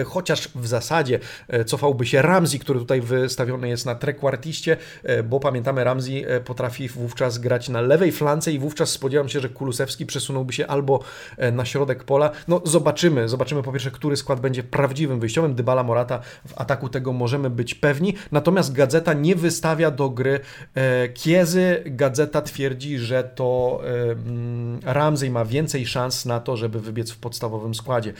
chociaż 0.06 0.48
w 0.54 0.66
zasadzie 0.66 1.18
e, 1.48 1.64
cofałby 1.64 2.06
się 2.06 2.22
Ramsey, 2.22 2.58
który 2.58 2.78
tutaj 2.78 3.00
wystawiony 3.00 3.68
jest 3.68 3.86
na 3.86 3.94
trekwartiście, 3.94 4.76
e, 5.02 5.22
bo 5.22 5.40
pamiętamy, 5.40 5.84
Ramsey 5.84 6.26
potrafi 6.44 6.88
wówczas 6.88 7.38
grać 7.38 7.68
na 7.68 7.80
lewej 7.80 8.12
flance 8.12 8.52
i 8.52 8.58
wówczas 8.58 8.90
spodziewam 8.90 9.28
się, 9.28 9.40
że 9.40 9.48
Kulusewski 9.48 10.06
przesunąłby 10.06 10.52
się 10.52 10.66
albo 10.66 11.00
na 11.52 11.64
środek 11.64 12.04
pola. 12.04 12.30
No 12.48 12.62
zobaczymy, 12.64 13.28
zobaczymy 13.28 13.62
po 13.62 13.72
pierwsze, 13.72 13.90
który 13.90 14.16
skład 14.16 14.40
będzie 14.40 14.62
prawdziwym 14.62 15.20
wyjściowym. 15.20 15.54
Dybala 15.54 15.82
Morata 15.82 16.20
w 16.48 16.60
ataku 16.60 16.88
tego 16.88 17.12
możemy 17.12 17.50
być 17.50 17.74
pewni, 17.74 18.14
natomiast 18.32 18.72
Gazeta 18.72 19.12
nie 19.12 19.36
wystawia 19.36 19.90
do 19.90 20.10
gry 20.10 20.40
Kiezy. 21.14 21.82
Gazeta 21.86 22.42
twierdzi, 22.42 22.98
że 22.98 23.24
to 23.24 23.80
mm, 23.82 24.80
Ramsey 24.84 25.30
ma 25.30 25.44
więcej 25.44 25.86
szans 25.86 26.26
na 26.26 26.40
to, 26.40 26.56
żeby 26.56 26.80
wybiec 26.80 27.10
w 27.10 27.18
podstawowym 27.18 27.74
składzie. 27.74 28.12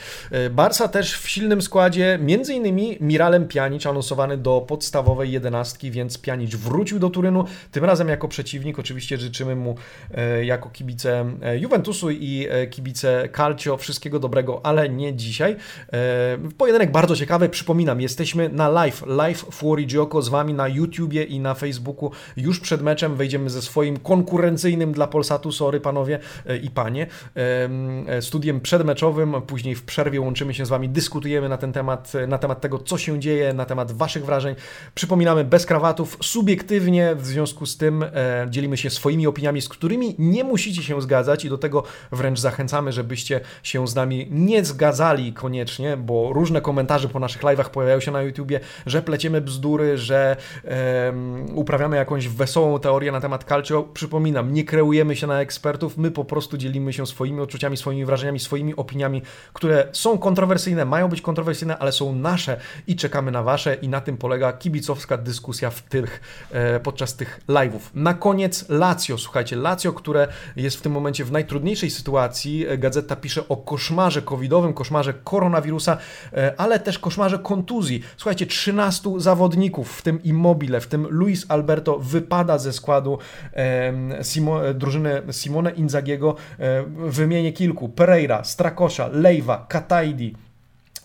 Barca 0.51 0.87
też 0.87 1.17
w 1.17 1.29
silnym 1.29 1.50
silnym 1.51 1.61
składzie, 1.61 2.19
między 2.21 2.53
innymi 2.53 2.97
Miralem 2.99 3.47
Pjanic 3.47 3.85
anonsowany 3.85 4.37
do 4.37 4.65
podstawowej 4.67 5.31
jedenastki, 5.31 5.91
więc 5.91 6.17
Pjanic 6.17 6.55
wrócił 6.55 6.99
do 6.99 7.09
Turynu, 7.09 7.45
tym 7.71 7.85
razem 7.85 8.09
jako 8.09 8.27
przeciwnik. 8.27 8.79
Oczywiście 8.79 9.17
życzymy 9.17 9.55
mu 9.55 9.75
e, 10.13 10.45
jako 10.45 10.69
kibice 10.69 11.25
e, 11.41 11.57
Juventusu 11.57 12.11
i 12.11 12.47
e, 12.49 12.67
kibice 12.67 13.29
Calcio 13.37 13.77
wszystkiego 13.77 14.19
dobrego, 14.19 14.65
ale 14.65 14.89
nie 14.89 15.13
dzisiaj. 15.13 15.55
Pojedynek 16.57 16.91
bardzo 16.91 17.15
ciekawy, 17.15 17.49
przypominam, 17.49 18.01
jesteśmy 18.01 18.49
na 18.49 18.69
live, 18.69 19.03
live 19.07 19.45
Fuori 19.51 19.87
Gioco 19.87 20.21
z 20.21 20.29
Wami 20.29 20.53
na 20.53 20.67
YouTubie 20.67 21.23
i 21.23 21.39
na 21.39 21.53
Facebooku. 21.53 22.11
Już 22.37 22.59
przed 22.59 22.81
meczem 22.81 23.15
wejdziemy 23.15 23.49
ze 23.49 23.61
swoim 23.61 23.97
konkurencyjnym 23.97 24.91
dla 24.91 25.07
Polsatu, 25.07 25.51
sorry 25.51 25.79
panowie 25.79 26.19
i 26.63 26.69
panie, 26.69 27.07
studiem 28.21 28.61
przedmeczowym, 28.61 29.41
później 29.47 29.75
w 29.75 29.83
przerwie 29.83 30.21
łączymy 30.21 30.53
się 30.53 30.65
z 30.65 30.69
Wami, 30.69 30.89
dyskutujemy 30.89 31.30
dyskutujemy 31.31 31.49
na 31.49 31.57
ten 31.57 31.73
temat, 31.73 32.13
na 32.27 32.37
temat 32.37 32.61
tego, 32.61 32.79
co 32.79 32.97
się 32.97 33.19
dzieje, 33.19 33.53
na 33.53 33.65
temat 33.65 33.91
Waszych 33.91 34.25
wrażeń. 34.25 34.55
Przypominamy 34.95 35.43
bez 35.43 35.65
krawatów, 35.65 36.17
subiektywnie, 36.21 37.15
w 37.15 37.25
związku 37.25 37.65
z 37.65 37.77
tym 37.77 38.03
e, 38.03 38.47
dzielimy 38.49 38.77
się 38.77 38.89
swoimi 38.89 39.27
opiniami, 39.27 39.61
z 39.61 39.69
którymi 39.69 40.15
nie 40.19 40.43
musicie 40.43 40.83
się 40.83 41.01
zgadzać 41.01 41.45
i 41.45 41.49
do 41.49 41.57
tego 41.57 41.83
wręcz 42.11 42.39
zachęcamy, 42.39 42.91
żebyście 42.91 43.41
się 43.63 43.87
z 43.87 43.95
nami 43.95 44.27
nie 44.31 44.65
zgadzali 44.65 45.33
koniecznie, 45.33 45.97
bo 45.97 46.33
różne 46.33 46.61
komentarze 46.61 47.09
po 47.09 47.19
naszych 47.19 47.41
live'ach 47.41 47.69
pojawiają 47.69 47.99
się 47.99 48.11
na 48.11 48.21
YouTubie, 48.21 48.59
że 48.85 49.01
pleciemy 49.01 49.41
bzdury, 49.41 49.97
że 49.97 50.37
e, 50.65 51.13
uprawiamy 51.53 51.97
jakąś 51.97 52.27
wesołą 52.27 52.79
teorię 52.79 53.11
na 53.11 53.21
temat 53.21 53.43
calcio. 53.43 53.83
Przypominam, 53.83 54.53
nie 54.53 54.63
kreujemy 54.63 55.15
się 55.15 55.27
na 55.27 55.41
ekspertów, 55.41 55.97
my 55.97 56.11
po 56.11 56.25
prostu 56.25 56.57
dzielimy 56.57 56.93
się 56.93 57.07
swoimi 57.07 57.39
odczuciami, 57.39 57.77
swoimi 57.77 58.05
wrażeniami, 58.05 58.39
swoimi 58.39 58.75
opiniami, 58.75 59.21
które 59.53 59.87
są 59.91 60.17
kontrowersyjne, 60.17 60.85
mają 60.85 61.07
być 61.07 61.20
kontrowersyjne, 61.21 61.77
ale 61.77 61.91
są 61.91 62.15
nasze 62.15 62.57
i 62.87 62.95
czekamy 62.95 63.31
na 63.31 63.43
wasze 63.43 63.75
i 63.75 63.89
na 63.89 64.01
tym 64.01 64.17
polega 64.17 64.53
kibicowska 64.53 65.17
dyskusja 65.17 65.69
w 65.69 65.81
tych, 65.81 66.21
e, 66.51 66.79
podczas 66.79 67.15
tych 67.15 67.39
live'ów. 67.49 67.79
Na 67.93 68.13
koniec 68.13 68.69
Lazio, 68.69 69.17
słuchajcie, 69.17 69.55
Lazio, 69.55 69.93
które 69.93 70.27
jest 70.55 70.77
w 70.77 70.81
tym 70.81 70.91
momencie 70.91 71.25
w 71.25 71.31
najtrudniejszej 71.31 71.89
sytuacji. 71.89 72.65
Gazeta 72.77 73.15
pisze 73.15 73.47
o 73.47 73.57
koszmarze 73.57 74.21
covidowym, 74.21 74.73
koszmarze 74.73 75.13
koronawirusa, 75.13 75.97
e, 76.33 76.53
ale 76.57 76.79
też 76.79 76.99
koszmarze 76.99 77.39
kontuzji. 77.39 78.03
Słuchajcie, 78.17 78.45
13 78.45 79.09
zawodników, 79.17 79.97
w 79.97 80.01
tym 80.01 80.23
Immobile, 80.23 80.81
w 80.81 80.87
tym 80.87 81.07
Luis 81.09 81.45
Alberto 81.49 81.99
wypada 81.99 82.57
ze 82.57 82.73
składu 82.73 83.17
Simo, 84.21 84.73
drużyny 84.73 85.21
Simone 85.31 85.71
Inzagiego. 85.71 86.35
E, 86.59 86.83
wymienię 87.09 87.53
kilku. 87.53 87.89
Pereira, 87.89 88.43
Strakosza, 88.43 89.07
Lejwa, 89.07 89.65
Kataidi, 89.69 90.35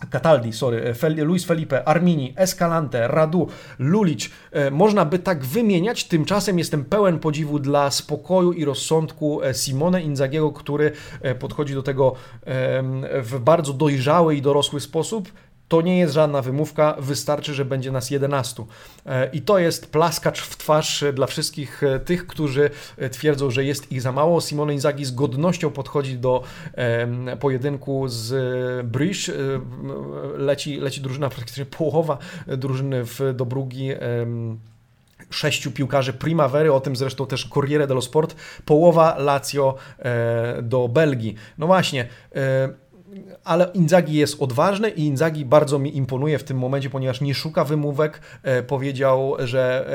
Cataldi, 0.09 0.53
sorry, 0.53 0.93
Luis 1.23 1.45
Felipe, 1.45 1.87
Armini, 1.87 2.33
Escalante, 2.35 3.07
Radu, 3.07 3.47
Lulic. 3.79 4.29
E, 4.51 4.71
można 4.71 5.05
by 5.05 5.19
tak 5.19 5.45
wymieniać, 5.45 6.03
tymczasem 6.03 6.59
jestem 6.59 6.85
pełen 6.85 7.19
podziwu 7.19 7.59
dla 7.59 7.91
spokoju 7.91 8.53
i 8.53 8.65
rozsądku 8.65 9.43
e, 9.43 9.53
Simone 9.53 10.01
Inzagiego, 10.01 10.51
który 10.51 10.91
e, 11.21 11.35
podchodzi 11.35 11.73
do 11.73 11.83
tego 11.83 12.15
w 13.21 13.39
bardzo 13.39 13.73
dojrzały 13.73 14.35
i 14.35 14.41
dorosły 14.41 14.79
sposób. 14.79 15.31
To 15.67 15.81
nie 15.81 15.99
jest 15.99 16.13
żadna 16.13 16.41
wymówka, 16.41 16.95
wystarczy, 16.99 17.53
że 17.53 17.65
będzie 17.65 17.91
nas 17.91 18.11
11. 18.11 18.65
E, 19.05 19.29
I 19.33 19.41
to 19.41 19.59
jest 19.59 19.91
plaskacz 19.91 20.41
w 20.41 20.57
twarz 20.57 21.03
dla 21.13 21.27
wszystkich 21.27 21.83
e, 21.83 21.99
tych, 21.99 22.27
którzy 22.27 22.69
e, 22.97 23.09
twierdzą, 23.09 23.51
że 23.51 23.63
jest 23.63 23.91
ich 23.91 24.01
za 24.01 24.11
mało. 24.11 24.41
Simone 24.41 24.73
Inzaghi 24.73 25.05
z 25.05 25.11
godnością 25.11 25.69
podchodzi 25.69 26.17
do 26.17 26.43
pojedynku 27.39 28.07
z 28.07 28.35
Bruges. 28.87 29.31
Leci, 30.37 30.77
leci 30.77 31.01
drużyna, 31.01 31.29
praktycznie 31.29 31.65
połowa 31.65 32.17
drużyny 32.47 33.05
w 33.05 33.19
Dobrugi 33.33 33.91
sześciu 35.29 35.71
piłkarzy 35.71 36.13
Primavery, 36.13 36.73
o 36.73 36.79
tym 36.79 36.95
zresztą 36.95 37.27
też 37.27 37.49
Corriere 37.53 37.87
dello 37.87 38.01
Sport, 38.01 38.35
połowa 38.65 39.15
Lazio 39.17 39.75
do 40.61 40.87
Belgii. 40.87 41.35
No 41.57 41.67
właśnie, 41.67 42.07
ale 43.43 43.71
Inzagi 43.73 44.13
jest 44.13 44.41
odważny 44.41 44.89
i 44.89 45.05
Inzagi 45.05 45.45
bardzo 45.45 45.79
mi 45.79 45.97
imponuje 45.97 46.39
w 46.39 46.43
tym 46.43 46.57
momencie, 46.57 46.89
ponieważ 46.89 47.21
nie 47.21 47.35
szuka 47.35 47.63
wymówek. 47.63 48.21
E, 48.43 48.63
powiedział, 48.63 49.35
że 49.39 49.87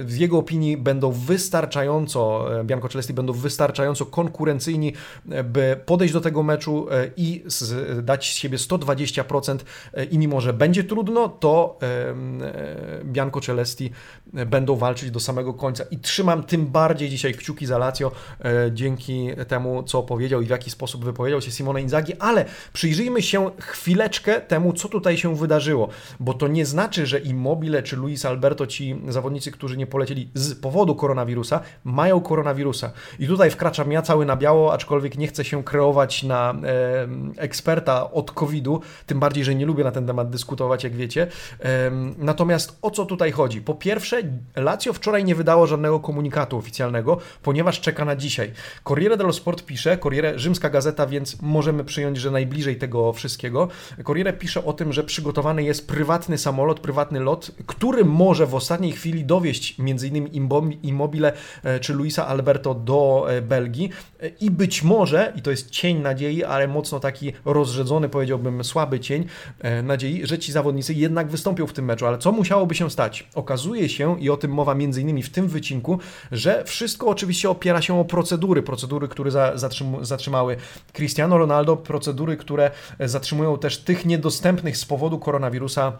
e, 0.00 0.04
w 0.04 0.16
jego 0.16 0.38
opinii 0.38 0.76
będą 0.76 1.12
wystarczająco, 1.12 2.50
e, 2.60 2.64
Bianco 2.64 2.88
Celesti 2.88 3.14
będą 3.14 3.32
wystarczająco 3.32 4.06
konkurencyjni, 4.06 4.92
by 5.44 5.80
podejść 5.86 6.14
do 6.14 6.20
tego 6.20 6.42
meczu 6.42 6.86
i 7.16 7.44
dać 8.02 8.32
z 8.32 8.36
siebie 8.36 8.58
120% 8.58 9.58
i 10.10 10.18
mimo, 10.18 10.40
że 10.40 10.52
będzie 10.52 10.84
trudno, 10.84 11.28
to 11.28 11.78
Bianco 13.04 13.40
Celesti 13.40 13.90
będą 14.32 14.76
walczyć 14.76 15.10
do 15.10 15.20
samego 15.20 15.54
końca 15.54 15.84
i 15.90 15.98
trzymam 15.98 16.42
tym 16.42 16.66
bardziej 16.66 17.08
dzisiaj 17.08 17.34
kciuki 17.34 17.66
za 17.66 17.78
Lazio 17.78 18.12
dzięki 18.72 19.28
temu, 19.48 19.82
co 19.82 20.02
powiedział 20.02 20.42
i 20.42 20.46
w 20.46 20.50
jaki 20.50 20.70
sposób 20.70 21.04
wypowiedział 21.04 21.40
się 21.40 21.50
Simone 21.50 21.82
Inzagi, 21.82 22.14
ale 22.18 22.35
Przyjrzyjmy 22.72 23.22
się 23.22 23.50
chwileczkę 23.58 24.40
temu, 24.40 24.72
co 24.72 24.88
tutaj 24.88 25.16
się 25.16 25.36
wydarzyło, 25.36 25.88
bo 26.20 26.34
to 26.34 26.48
nie 26.48 26.66
znaczy, 26.66 27.06
że 27.06 27.18
Immobile 27.18 27.82
czy 27.82 27.96
Luis 27.96 28.24
Alberto, 28.24 28.66
ci 28.66 29.00
zawodnicy, 29.08 29.50
którzy 29.50 29.76
nie 29.76 29.86
polecieli 29.86 30.30
z 30.34 30.54
powodu 30.54 30.94
koronawirusa, 30.94 31.60
mają 31.84 32.20
koronawirusa. 32.20 32.92
I 33.18 33.26
tutaj 33.26 33.50
wkraczam 33.50 33.92
ja 33.92 34.02
cały 34.02 34.26
na 34.26 34.36
biało, 34.36 34.72
aczkolwiek 34.72 35.18
nie 35.18 35.26
chcę 35.26 35.44
się 35.44 35.64
kreować 35.64 36.22
na 36.22 36.54
e, 36.64 37.08
eksperta 37.36 38.10
od 38.10 38.32
COVID-u, 38.32 38.80
tym 39.06 39.20
bardziej, 39.20 39.44
że 39.44 39.54
nie 39.54 39.66
lubię 39.66 39.84
na 39.84 39.92
ten 39.92 40.06
temat 40.06 40.30
dyskutować, 40.30 40.84
jak 40.84 40.96
wiecie. 40.96 41.26
E, 41.60 41.90
natomiast 42.18 42.78
o 42.82 42.90
co 42.90 43.06
tutaj 43.06 43.32
chodzi? 43.32 43.60
Po 43.60 43.74
pierwsze, 43.74 44.22
Lazio 44.56 44.92
wczoraj 44.92 45.24
nie 45.24 45.34
wydało 45.34 45.66
żadnego 45.66 46.00
komunikatu 46.00 46.58
oficjalnego, 46.58 47.18
ponieważ 47.42 47.80
czeka 47.80 48.04
na 48.04 48.16
dzisiaj. 48.16 48.52
Corriere 48.84 49.16
dello 49.16 49.32
Sport 49.32 49.62
pisze, 49.62 49.98
Corriere, 49.98 50.38
rzymska 50.38 50.70
gazeta, 50.70 51.06
więc 51.06 51.42
możemy 51.42 51.84
przyjąć, 51.84 52.16
że 52.16 52.25
także 52.26 52.32
najbliżej 52.32 52.76
tego 52.76 53.12
wszystkiego. 53.12 53.68
Corriere 54.04 54.32
pisze 54.32 54.64
o 54.64 54.72
tym, 54.72 54.92
że 54.92 55.04
przygotowany 55.04 55.62
jest 55.62 55.88
prywatny 55.88 56.38
samolot, 56.38 56.80
prywatny 56.80 57.20
lot, 57.20 57.50
który 57.66 58.04
może 58.04 58.46
w 58.46 58.54
ostatniej 58.54 58.92
chwili 58.92 59.24
dowieść 59.24 59.76
m.in. 59.78 60.28
Immobile 60.82 61.32
czy 61.80 61.94
Luisa 61.94 62.26
Alberto 62.26 62.74
do 62.74 63.26
Belgii 63.42 63.90
i 64.40 64.50
być 64.50 64.82
może, 64.82 65.32
i 65.36 65.42
to 65.42 65.50
jest 65.50 65.70
cień 65.70 65.98
nadziei, 65.98 66.44
ale 66.44 66.68
mocno 66.68 67.00
taki 67.00 67.32
rozrzedzony, 67.44 68.08
powiedziałbym 68.08 68.64
słaby 68.64 69.00
cień 69.00 69.26
nadziei, 69.82 70.26
że 70.26 70.38
ci 70.38 70.52
zawodnicy 70.52 70.94
jednak 70.94 71.28
wystąpią 71.28 71.66
w 71.66 71.72
tym 71.72 71.84
meczu. 71.84 72.06
Ale 72.06 72.18
co 72.18 72.32
musiałoby 72.32 72.74
się 72.74 72.90
stać? 72.90 73.28
Okazuje 73.34 73.88
się, 73.88 74.20
i 74.20 74.30
o 74.30 74.36
tym 74.36 74.50
mowa 74.50 74.72
m.in. 74.72 75.22
w 75.22 75.30
tym 75.30 75.48
wycinku, 75.48 75.98
że 76.32 76.64
wszystko 76.64 77.06
oczywiście 77.06 77.50
opiera 77.50 77.82
się 77.82 78.00
o 78.00 78.04
procedury, 78.04 78.62
procedury, 78.62 79.08
które 79.08 79.30
zatrzymały 80.02 80.56
Cristiano 80.92 81.38
Ronaldo, 81.38 81.76
procedury, 81.76 82.15
które 82.36 82.70
zatrzymują 83.00 83.58
też 83.58 83.78
tych 83.78 84.06
niedostępnych 84.06 84.76
z 84.76 84.84
powodu 84.84 85.18
koronawirusa 85.18 85.92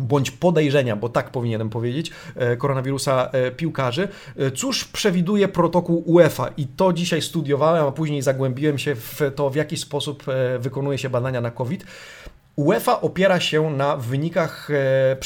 bądź 0.00 0.30
podejrzenia, 0.30 0.96
bo 0.96 1.08
tak 1.08 1.30
powinienem 1.30 1.70
powiedzieć, 1.70 2.10
e, 2.36 2.56
koronawirusa 2.56 3.30
e, 3.32 3.50
piłkarzy. 3.50 4.08
E, 4.36 4.50
cóż 4.50 4.84
przewiduje 4.84 5.48
protokół 5.48 6.02
UEFA? 6.06 6.48
I 6.56 6.66
to 6.66 6.92
dzisiaj 6.92 7.22
studiowałem, 7.22 7.86
a 7.86 7.92
później 7.92 8.22
zagłębiłem 8.22 8.78
się 8.78 8.94
w 8.94 9.20
to, 9.36 9.50
w 9.50 9.54
jaki 9.54 9.76
sposób 9.76 10.24
wykonuje 10.58 10.98
się 10.98 11.10
badania 11.10 11.40
na 11.40 11.50
COVID. 11.50 11.84
UEFA 12.58 13.00
opiera 13.00 13.40
się 13.40 13.70
na 13.70 13.96
wynikach 13.96 14.70
e, 14.70 15.16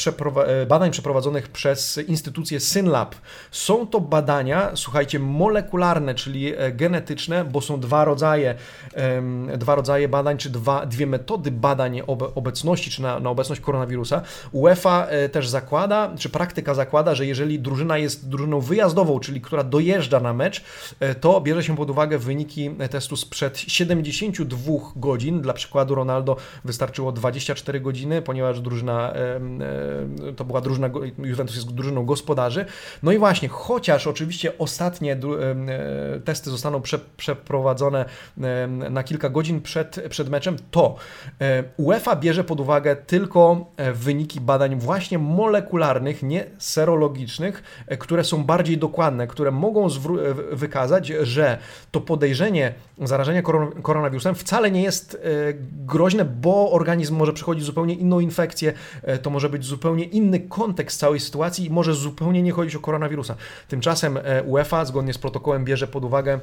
e, 0.47 0.65
badań 0.65 0.91
przeprowadzonych 0.91 1.47
przez 1.47 1.97
instytucję 1.97 2.59
SynLab. 2.59 3.15
Są 3.51 3.87
to 3.87 4.01
badania, 4.01 4.71
słuchajcie, 4.75 5.19
molekularne, 5.19 6.15
czyli 6.15 6.53
e, 6.57 6.71
genetyczne, 6.71 7.45
bo 7.45 7.61
są 7.61 7.79
dwa 7.79 8.05
rodzaje, 8.05 8.55
dwa 9.57 9.75
rodzaje 9.75 10.07
badań, 10.07 10.37
czy 10.37 10.49
dwa, 10.49 10.85
dwie 10.85 11.07
metody 11.07 11.51
badań 11.51 12.01
obecności, 12.35 12.91
czy 12.91 13.01
na, 13.01 13.19
na 13.19 13.29
obecność 13.29 13.61
koronawirusa. 13.61 14.21
UEFA 14.51 15.07
też 15.31 15.49
zakłada, 15.49 16.11
czy 16.17 16.29
praktyka 16.29 16.73
zakłada, 16.73 17.15
że 17.15 17.25
jeżeli 17.25 17.59
drużyna 17.59 17.97
jest 17.97 18.29
drużyną 18.29 18.59
wyjazdową, 18.59 19.19
czyli 19.19 19.41
która 19.41 19.63
dojeżdża 19.63 20.19
na 20.19 20.33
mecz, 20.33 20.63
to 21.21 21.41
bierze 21.41 21.63
się 21.63 21.75
pod 21.75 21.89
uwagę 21.89 22.17
wyniki 22.17 22.69
testu 22.91 23.15
sprzed 23.15 23.57
72 23.57 24.71
godzin. 24.95 25.41
Dla 25.41 25.53
przykładu 25.53 25.95
Ronaldo 25.95 26.37
wystarczyło 26.65 27.11
24 27.23 27.79
godziny, 27.79 28.21
ponieważ 28.21 28.61
drużyna, 28.61 29.13
to 30.35 30.45
była 30.45 30.61
drużyna, 30.61 30.89
Juventus 31.17 31.55
jest 31.55 31.73
drużyną 31.73 32.05
gospodarzy. 32.05 32.65
No 33.03 33.11
i 33.11 33.17
właśnie, 33.17 33.49
chociaż 33.49 34.07
oczywiście 34.07 34.57
ostatnie 34.57 35.13
e, 35.13 35.17
testy 36.25 36.49
zostaną 36.49 36.81
prze, 36.81 36.99
przeprowadzone 37.17 38.05
na 38.89 39.03
kilka 39.03 39.29
godzin 39.29 39.61
przed, 39.61 39.99
przed 40.09 40.29
meczem, 40.29 40.55
to 40.71 40.95
e, 41.41 41.63
UEFA 41.77 42.15
bierze 42.15 42.43
pod 42.43 42.59
uwagę 42.59 42.95
tylko 42.95 43.65
e, 43.77 43.93
wyniki 43.93 44.41
badań 44.41 44.75
właśnie 44.75 45.17
molekularnych, 45.17 46.23
nie 46.23 46.45
serologicznych, 46.57 47.85
które 47.99 48.23
są 48.23 48.43
bardziej 48.43 48.77
dokładne, 48.77 49.27
które 49.27 49.51
mogą 49.51 49.87
wykazać, 50.51 51.07
że 51.07 51.57
to 51.91 52.01
podejrzenie 52.01 52.73
zarażenia 53.01 53.41
koronawirusem 53.81 54.35
wcale 54.35 54.71
nie 54.71 54.83
jest 54.83 55.21
groźne, 55.71 56.25
bo 56.25 56.71
organizm 56.71 57.12
organizm 57.13 57.19
może 57.19 57.33
przechodzić 57.33 57.65
zupełnie 57.65 57.95
inną 57.95 58.19
infekcję, 58.19 58.73
e, 59.03 59.17
to 59.17 59.29
może 59.29 59.49
być 59.49 59.65
zupełnie 59.65 60.03
inny 60.03 60.39
kontekst 60.39 60.99
całej 60.99 61.19
sytuacji 61.19 61.65
i 61.65 61.69
może 61.69 61.93
zupełnie 61.93 62.43
nie 62.43 62.51
chodzić 62.51 62.75
o 62.75 62.79
koronawirusa. 62.79 63.35
Tymczasem 63.67 64.17
e, 64.17 64.43
UEFA 64.43 64.85
zgodnie 64.85 65.13
z 65.13 65.17
protokołem 65.17 65.65
bierze 65.65 65.87
pod 65.87 66.03
uwagę 66.03 66.39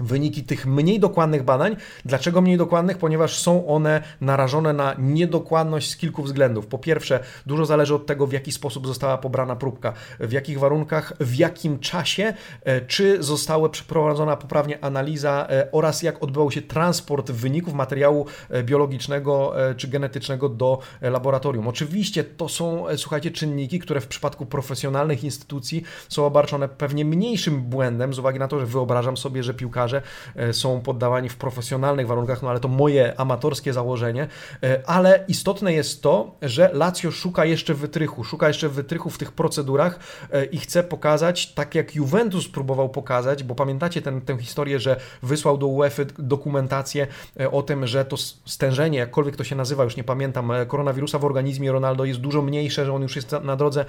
wyniki 0.00 0.44
tych 0.44 0.66
mniej 0.66 1.00
dokładnych 1.00 1.42
badań. 1.42 1.76
Dlaczego 2.04 2.40
mniej 2.40 2.56
dokładnych? 2.56 2.98
Ponieważ 2.98 3.38
są 3.38 3.66
one 3.66 4.02
narażone 4.20 4.72
na 4.72 4.94
niedokładność 4.98 5.90
z 5.90 5.96
kilku 5.96 6.22
względów. 6.22 6.66
Po 6.66 6.78
pierwsze, 6.78 7.20
dużo 7.46 7.66
zależy 7.66 7.94
od 7.94 8.06
tego, 8.06 8.26
w 8.26 8.32
jaki 8.32 8.52
sposób 8.52 8.86
została 8.86 9.18
pobrana 9.18 9.56
próbka, 9.56 9.92
w 10.20 10.32
jakich 10.32 10.58
warunkach, 10.58 11.12
w 11.20 11.34
jakim 11.36 11.78
czasie, 11.78 12.34
e, 12.64 12.80
czy 12.80 13.22
została 13.22 13.68
przeprowadzona 13.68 14.36
poprawnie 14.36 14.84
analiza 14.84 15.46
e, 15.50 15.72
oraz 15.72 16.02
jak 16.02 16.22
odbywał 16.22 16.50
się 16.50 16.62
transport 16.62 17.30
wyników 17.30 17.74
materiału 17.74 18.26
e, 18.50 18.62
biologicznego 18.62 19.54
czy 19.76 19.88
genetycznego 19.88 20.48
do 20.48 20.78
laboratorium. 21.00 21.68
Oczywiście 21.68 22.24
to 22.24 22.48
są, 22.48 22.84
słuchajcie, 22.96 23.30
czynniki, 23.30 23.78
które 23.78 24.00
w 24.00 24.06
przypadku 24.06 24.46
profesjonalnych 24.46 25.24
instytucji 25.24 25.82
są 26.08 26.26
obarczone 26.26 26.68
pewnie 26.68 27.04
mniejszym 27.04 27.62
błędem, 27.62 28.14
z 28.14 28.18
uwagi 28.18 28.38
na 28.38 28.48
to, 28.48 28.60
że 28.60 28.66
wyobrażam 28.66 29.16
sobie, 29.16 29.42
że 29.42 29.54
piłkarze 29.54 29.89
piłkarze 29.90 30.02
e, 30.36 30.52
są 30.52 30.80
poddawani 30.80 31.28
w 31.28 31.36
profesjonalnych 31.36 32.06
warunkach, 32.06 32.42
no 32.42 32.50
ale 32.50 32.60
to 32.60 32.68
moje 32.68 33.20
amatorskie 33.20 33.72
założenie, 33.72 34.28
e, 34.62 34.82
ale 34.86 35.24
istotne 35.28 35.72
jest 35.72 36.02
to, 36.02 36.34
że 36.42 36.70
Lazio 36.72 37.10
szuka 37.10 37.44
jeszcze 37.44 37.74
wytrychu, 37.74 38.24
szuka 38.24 38.48
jeszcze 38.48 38.68
wytrychu 38.68 39.10
w 39.10 39.18
tych 39.18 39.32
procedurach 39.32 39.98
e, 40.32 40.44
i 40.44 40.58
chce 40.58 40.82
pokazać, 40.82 41.52
tak 41.54 41.74
jak 41.74 41.94
Juventus 41.94 42.48
próbował 42.48 42.88
pokazać, 42.88 43.42
bo 43.42 43.54
pamiętacie 43.54 44.02
ten, 44.02 44.20
tę 44.20 44.38
historię, 44.38 44.80
że 44.80 44.96
wysłał 45.22 45.58
do 45.58 45.66
UEFA 45.66 46.02
dokumentację 46.18 47.06
o 47.52 47.62
tym, 47.62 47.86
że 47.86 48.04
to 48.04 48.16
stężenie, 48.46 48.98
jakkolwiek 48.98 49.36
to 49.36 49.44
się 49.44 49.56
nazywa, 49.56 49.84
już 49.84 49.96
nie 49.96 50.04
pamiętam, 50.04 50.52
koronawirusa 50.68 51.18
w 51.18 51.24
organizmie 51.24 51.72
Ronaldo 51.72 52.04
jest 52.04 52.20
dużo 52.20 52.42
mniejsze, 52.42 52.86
że 52.86 52.92
on 52.92 53.02
już 53.02 53.16
jest 53.16 53.32
na 53.42 53.56
drodze 53.56 53.84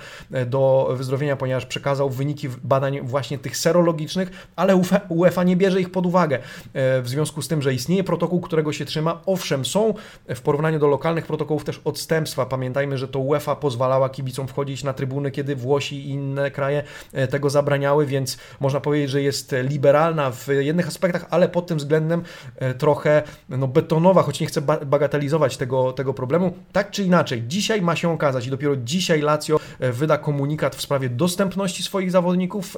do 0.45 0.93
wyzdrowienia, 0.97 1.35
ponieważ 1.35 1.65
przekazał 1.65 2.09
wyniki 2.09 2.49
badań 2.63 3.01
właśnie 3.01 3.37
tych 3.37 3.57
serologicznych, 3.57 4.47
ale 4.55 4.81
UEFA 5.09 5.43
nie 5.43 5.55
bierze 5.55 5.81
ich 5.81 5.90
pod 5.91 6.05
uwagę. 6.05 6.35
E, 6.73 7.01
w 7.01 7.09
związku 7.09 7.41
z 7.41 7.47
tym, 7.47 7.61
że 7.61 7.73
istnieje 7.73 8.03
protokół, 8.03 8.41
którego 8.41 8.73
się 8.73 8.85
trzyma, 8.85 9.21
owszem, 9.25 9.65
są 9.65 9.93
w 10.35 10.41
porównaniu 10.41 10.79
do 10.79 10.87
lokalnych 10.87 11.25
protokołów 11.25 11.63
też 11.63 11.81
odstępstwa. 11.85 12.45
Pamiętajmy, 12.45 12.97
że 12.97 13.07
to 13.07 13.19
UEFA 13.19 13.55
pozwalała 13.55 14.09
kibicom 14.09 14.47
wchodzić 14.47 14.83
na 14.83 14.93
trybuny, 14.93 15.31
kiedy 15.31 15.55
Włosi 15.55 15.95
i 15.95 16.09
inne 16.09 16.51
kraje 16.51 16.83
e, 17.13 17.27
tego 17.27 17.49
zabraniały, 17.49 18.05
więc 18.05 18.37
można 18.59 18.79
powiedzieć, 18.79 19.09
że 19.09 19.21
jest 19.21 19.55
liberalna 19.63 20.31
w 20.31 20.47
jednych 20.59 20.87
aspektach, 20.87 21.25
ale 21.29 21.49
pod 21.49 21.67
tym 21.67 21.77
względem 21.77 22.23
e, 22.55 22.73
trochę 22.73 23.23
no, 23.49 23.67
betonowa, 23.67 24.23
choć 24.23 24.39
nie 24.39 24.47
chcę 24.47 24.61
bagatelizować 24.61 25.57
tego, 25.57 25.93
tego 25.93 26.13
problemu. 26.13 26.53
Tak 26.71 26.91
czy 26.91 27.03
inaczej, 27.03 27.43
dzisiaj 27.47 27.81
ma 27.81 27.95
się 27.95 28.13
okazać 28.13 28.47
i 28.47 28.49
dopiero 28.49 28.75
dzisiaj 28.75 29.21
Lazio 29.21 29.59
wyda 29.79 30.17
komunikat 30.17 30.75
w 30.75 30.81
sprawie 30.81 31.09
dostępności 31.09 31.83
swoich 31.83 32.11
zawodników. 32.11 32.77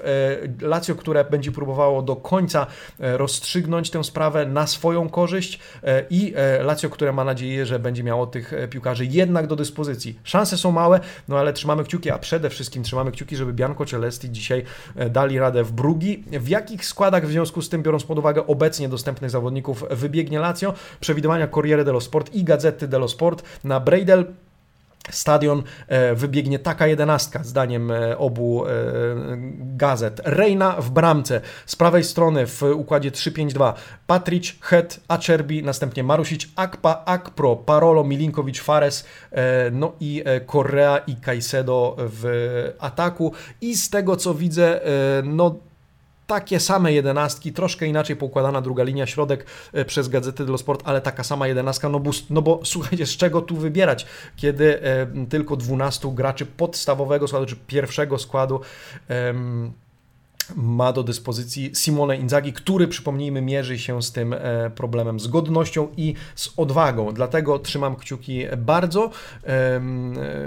Lazio, 0.61 0.95
które 0.95 1.23
będzie 1.23 1.51
próbowało 1.51 2.01
do 2.01 2.15
końca 2.15 2.67
rozstrzygnąć 2.99 3.89
tę 3.89 4.03
sprawę 4.03 4.45
na 4.45 4.67
swoją 4.67 5.09
korzyść 5.09 5.59
e, 5.83 6.05
i 6.09 6.33
e, 6.35 6.63
Lazio, 6.63 6.89
które 6.89 7.11
ma 7.11 7.23
nadzieję, 7.23 7.65
że 7.65 7.79
będzie 7.79 8.03
miało 8.03 8.27
tych 8.27 8.53
piłkarzy 8.69 9.05
jednak 9.05 9.47
do 9.47 9.55
dyspozycji. 9.55 10.19
Szanse 10.23 10.57
są 10.57 10.71
małe, 10.71 10.99
no 11.27 11.39
ale 11.39 11.53
trzymamy 11.53 11.83
kciuki, 11.83 12.11
a 12.11 12.19
przede 12.19 12.49
wszystkim 12.49 12.83
trzymamy 12.83 13.11
kciuki, 13.11 13.35
żeby 13.35 13.53
Bianco 13.53 13.85
Celesti 13.85 14.31
dzisiaj 14.31 14.63
dali 15.09 15.39
radę 15.39 15.63
w 15.63 15.71
Brugi. 15.71 16.23
W 16.31 16.47
jakich 16.47 16.85
składach 16.85 17.27
w 17.27 17.31
związku 17.31 17.61
z 17.61 17.69
tym, 17.69 17.83
biorąc 17.83 18.03
pod 18.03 18.19
uwagę 18.19 18.47
obecnie 18.47 18.89
dostępnych 18.89 19.31
zawodników, 19.31 19.85
wybiegnie 19.91 20.39
Lazio? 20.39 20.73
Przewidywania 20.99 21.47
Corriere 21.47 21.85
dello 21.85 22.01
Sport 22.01 22.35
i 22.35 22.43
Gazety 22.43 22.87
dello 22.87 23.07
Sport 23.07 23.43
na 23.63 23.79
Breidel 23.79 24.25
stadion 25.11 25.63
e, 25.87 26.15
wybiegnie 26.15 26.59
taka 26.59 26.87
jedenastka, 26.87 27.43
zdaniem 27.43 27.91
e, 27.91 28.17
obu 28.17 28.65
e, 28.65 28.69
gazet. 29.57 30.21
Reina 30.25 30.81
w 30.81 30.89
bramce, 30.91 31.41
z 31.65 31.75
prawej 31.75 32.03
strony 32.03 32.47
w 32.47 32.63
układzie 32.63 33.11
3-5-2, 33.11 33.73
Patric, 34.07 34.55
Het, 34.61 34.99
Acerbi, 35.07 35.63
następnie 35.63 36.03
Marusic, 36.03 36.47
Akpa, 36.55 37.03
Akpro, 37.05 37.55
Parolo, 37.55 38.03
Milinkowicz, 38.03 38.61
Fares, 38.61 39.05
no 39.71 39.91
i 39.99 40.23
Correa 40.51 40.97
i 40.97 41.15
Caicedo 41.15 41.95
w 41.99 42.25
ataku. 42.79 43.33
I 43.61 43.77
z 43.77 43.89
tego 43.89 44.15
co 44.15 44.33
widzę, 44.33 44.79
no 45.23 45.55
takie 46.33 46.59
same 46.59 46.93
jedenastki, 46.93 47.53
troszkę 47.53 47.87
inaczej 47.87 48.15
poukładana 48.15 48.61
druga 48.61 48.83
linia, 48.83 49.05
środek 49.05 49.45
e, 49.73 49.85
przez 49.85 50.09
Gazety 50.09 50.45
dello 50.45 50.57
Sport, 50.57 50.81
ale 50.85 51.01
taka 51.01 51.23
sama 51.23 51.47
jedenastka, 51.47 51.89
no 51.89 51.99
bo, 51.99 52.11
no 52.29 52.41
bo 52.41 52.59
słuchajcie, 52.73 53.05
z 53.05 53.17
czego 53.17 53.41
tu 53.41 53.55
wybierać, 53.55 54.05
kiedy 54.35 54.79
tylko 55.29 55.55
12 55.55 56.11
graczy 56.13 56.45
podstawowego 56.45 57.27
składu, 57.27 57.45
czy 57.45 57.55
pierwszego 57.55 58.17
składu 58.17 58.61
ma 60.55 60.93
do 60.93 61.03
dyspozycji 61.03 61.71
Simone 61.75 62.17
Inzaghi, 62.17 62.53
który, 62.53 62.87
przypomnijmy, 62.87 63.41
mierzy 63.41 63.79
się 63.79 64.03
z 64.03 64.11
tym 64.11 64.33
e, 64.33 64.69
problemem 64.75 65.19
z 65.19 65.27
godnością 65.27 65.87
i 65.97 66.13
z 66.35 66.49
odwagą. 66.57 67.11
Dlatego 67.13 67.59
trzymam 67.59 67.95
kciuki 67.95 68.43
bardzo. 68.57 69.09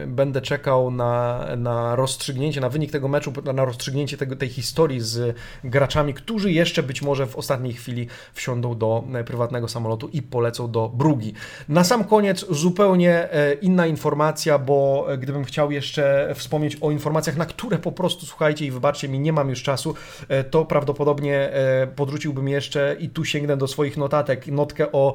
Będę 0.06 0.40
czekał 0.40 0.90
na, 0.90 1.46
na 1.56 1.96
rozstrzygnięcie, 1.96 2.60
na 2.60 2.68
wynik 2.68 2.92
tego 2.92 3.08
meczu, 3.08 3.32
na 3.54 3.64
rozstrzygnięcie 3.64 4.16
tego, 4.16 4.36
tej 4.36 4.48
historii 4.48 5.00
z 5.00 5.36
graczami, 5.64 6.14
którzy 6.14 6.52
jeszcze 6.52 6.82
być 6.82 7.02
może 7.02 7.26
w 7.26 7.36
ostatniej 7.36 7.72
chwili 7.72 8.06
wsiądą 8.32 8.78
do 8.78 9.04
e, 9.14 9.24
prywatnego 9.24 9.68
samolotu 9.68 10.08
i 10.08 10.22
polecą 10.22 10.70
do 10.70 10.88
Brugi. 10.88 11.32
Na 11.68 11.84
sam 11.84 12.04
koniec 12.04 12.46
zupełnie 12.50 13.32
e, 13.32 13.54
inna 13.54 13.86
informacja, 13.86 14.58
bo 14.58 15.06
gdybym 15.18 15.44
chciał 15.44 15.70
jeszcze 15.70 16.32
wspomnieć 16.34 16.76
o 16.80 16.90
informacjach, 16.90 17.36
na 17.36 17.46
które 17.46 17.78
po 17.78 17.92
prostu, 17.92 18.26
słuchajcie 18.26 18.66
i 18.66 18.70
wybaczcie 18.70 19.08
mi, 19.08 19.18
nie 19.18 19.32
mam 19.32 19.48
już 19.48 19.62
czasu, 19.62 19.85
czasu, 19.94 20.46
to 20.50 20.64
prawdopodobnie 20.64 21.50
podrzuciłbym 21.96 22.48
jeszcze 22.48 22.96
i 23.00 23.08
tu 23.08 23.24
sięgnę 23.24 23.56
do 23.56 23.68
swoich 23.68 23.96
notatek, 23.96 24.46
notkę 24.46 24.92
o, 24.92 25.14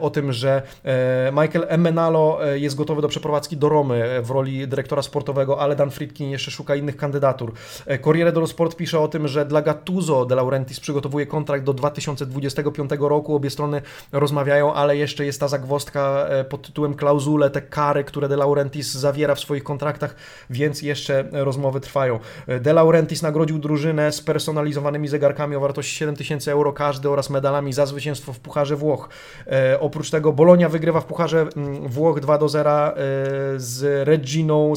o 0.00 0.10
tym, 0.10 0.32
że 0.32 0.62
Michael 1.32 1.66
Emenalo 1.68 2.38
jest 2.54 2.76
gotowy 2.76 3.02
do 3.02 3.08
przeprowadzki 3.08 3.56
do 3.56 3.68
Romy 3.68 4.22
w 4.22 4.30
roli 4.30 4.68
dyrektora 4.68 5.02
sportowego, 5.02 5.60
ale 5.60 5.76
Dan 5.76 5.90
Friedkin 5.90 6.30
jeszcze 6.30 6.50
szuka 6.50 6.74
innych 6.74 6.96
kandydatur. 6.96 7.52
Corriere 8.04 8.32
dello 8.32 8.46
Sport 8.46 8.76
pisze 8.76 9.00
o 9.00 9.08
tym, 9.08 9.28
że 9.28 9.46
dla 9.46 9.62
Gattuso 9.62 10.24
De 10.24 10.34
Laurentiis 10.34 10.80
przygotowuje 10.80 11.26
kontrakt 11.26 11.64
do 11.64 11.72
2025 11.72 12.90
roku. 13.00 13.34
Obie 13.34 13.50
strony 13.50 13.82
rozmawiają, 14.12 14.74
ale 14.74 14.96
jeszcze 14.96 15.26
jest 15.26 15.40
ta 15.40 15.48
zagwostka 15.48 16.26
e, 16.28 16.44
pod 16.44 16.66
tytułem 16.66 16.94
klauzule, 16.94 17.50
te 17.50 17.62
kary, 17.62 18.04
które 18.04 18.28
De 18.28 18.36
Laurentiis 18.36 18.92
zawiera 18.92 19.34
w 19.34 19.40
swoich 19.40 19.64
kontraktach, 19.64 20.14
więc 20.50 20.82
jeszcze 20.82 21.24
rozmowy 21.32 21.80
trwają. 21.80 22.18
E, 22.46 22.60
De 22.60 22.72
Laurentiis 22.72 23.22
nagrodził 23.22 23.58
drużynę 23.58 23.97
spersonalizowanymi 24.10 25.08
zegarkami 25.08 25.56
o 25.56 25.60
wartości 25.60 25.96
7000 25.96 26.52
euro 26.52 26.72
każdy 26.72 27.10
oraz 27.10 27.30
medalami 27.30 27.72
za 27.72 27.86
zwycięstwo 27.86 28.32
w 28.32 28.40
Pucharze 28.40 28.76
Włoch. 28.76 29.08
E, 29.46 29.80
oprócz 29.80 30.10
tego 30.10 30.32
Bolonia 30.32 30.68
wygrywa 30.68 31.00
w 31.00 31.04
Pucharze 31.04 31.46
mm, 31.56 31.88
Włoch 31.88 32.20
2 32.20 32.38
do 32.38 32.48
0 32.48 32.68
z 33.56 34.08
Reginą, 34.08 34.72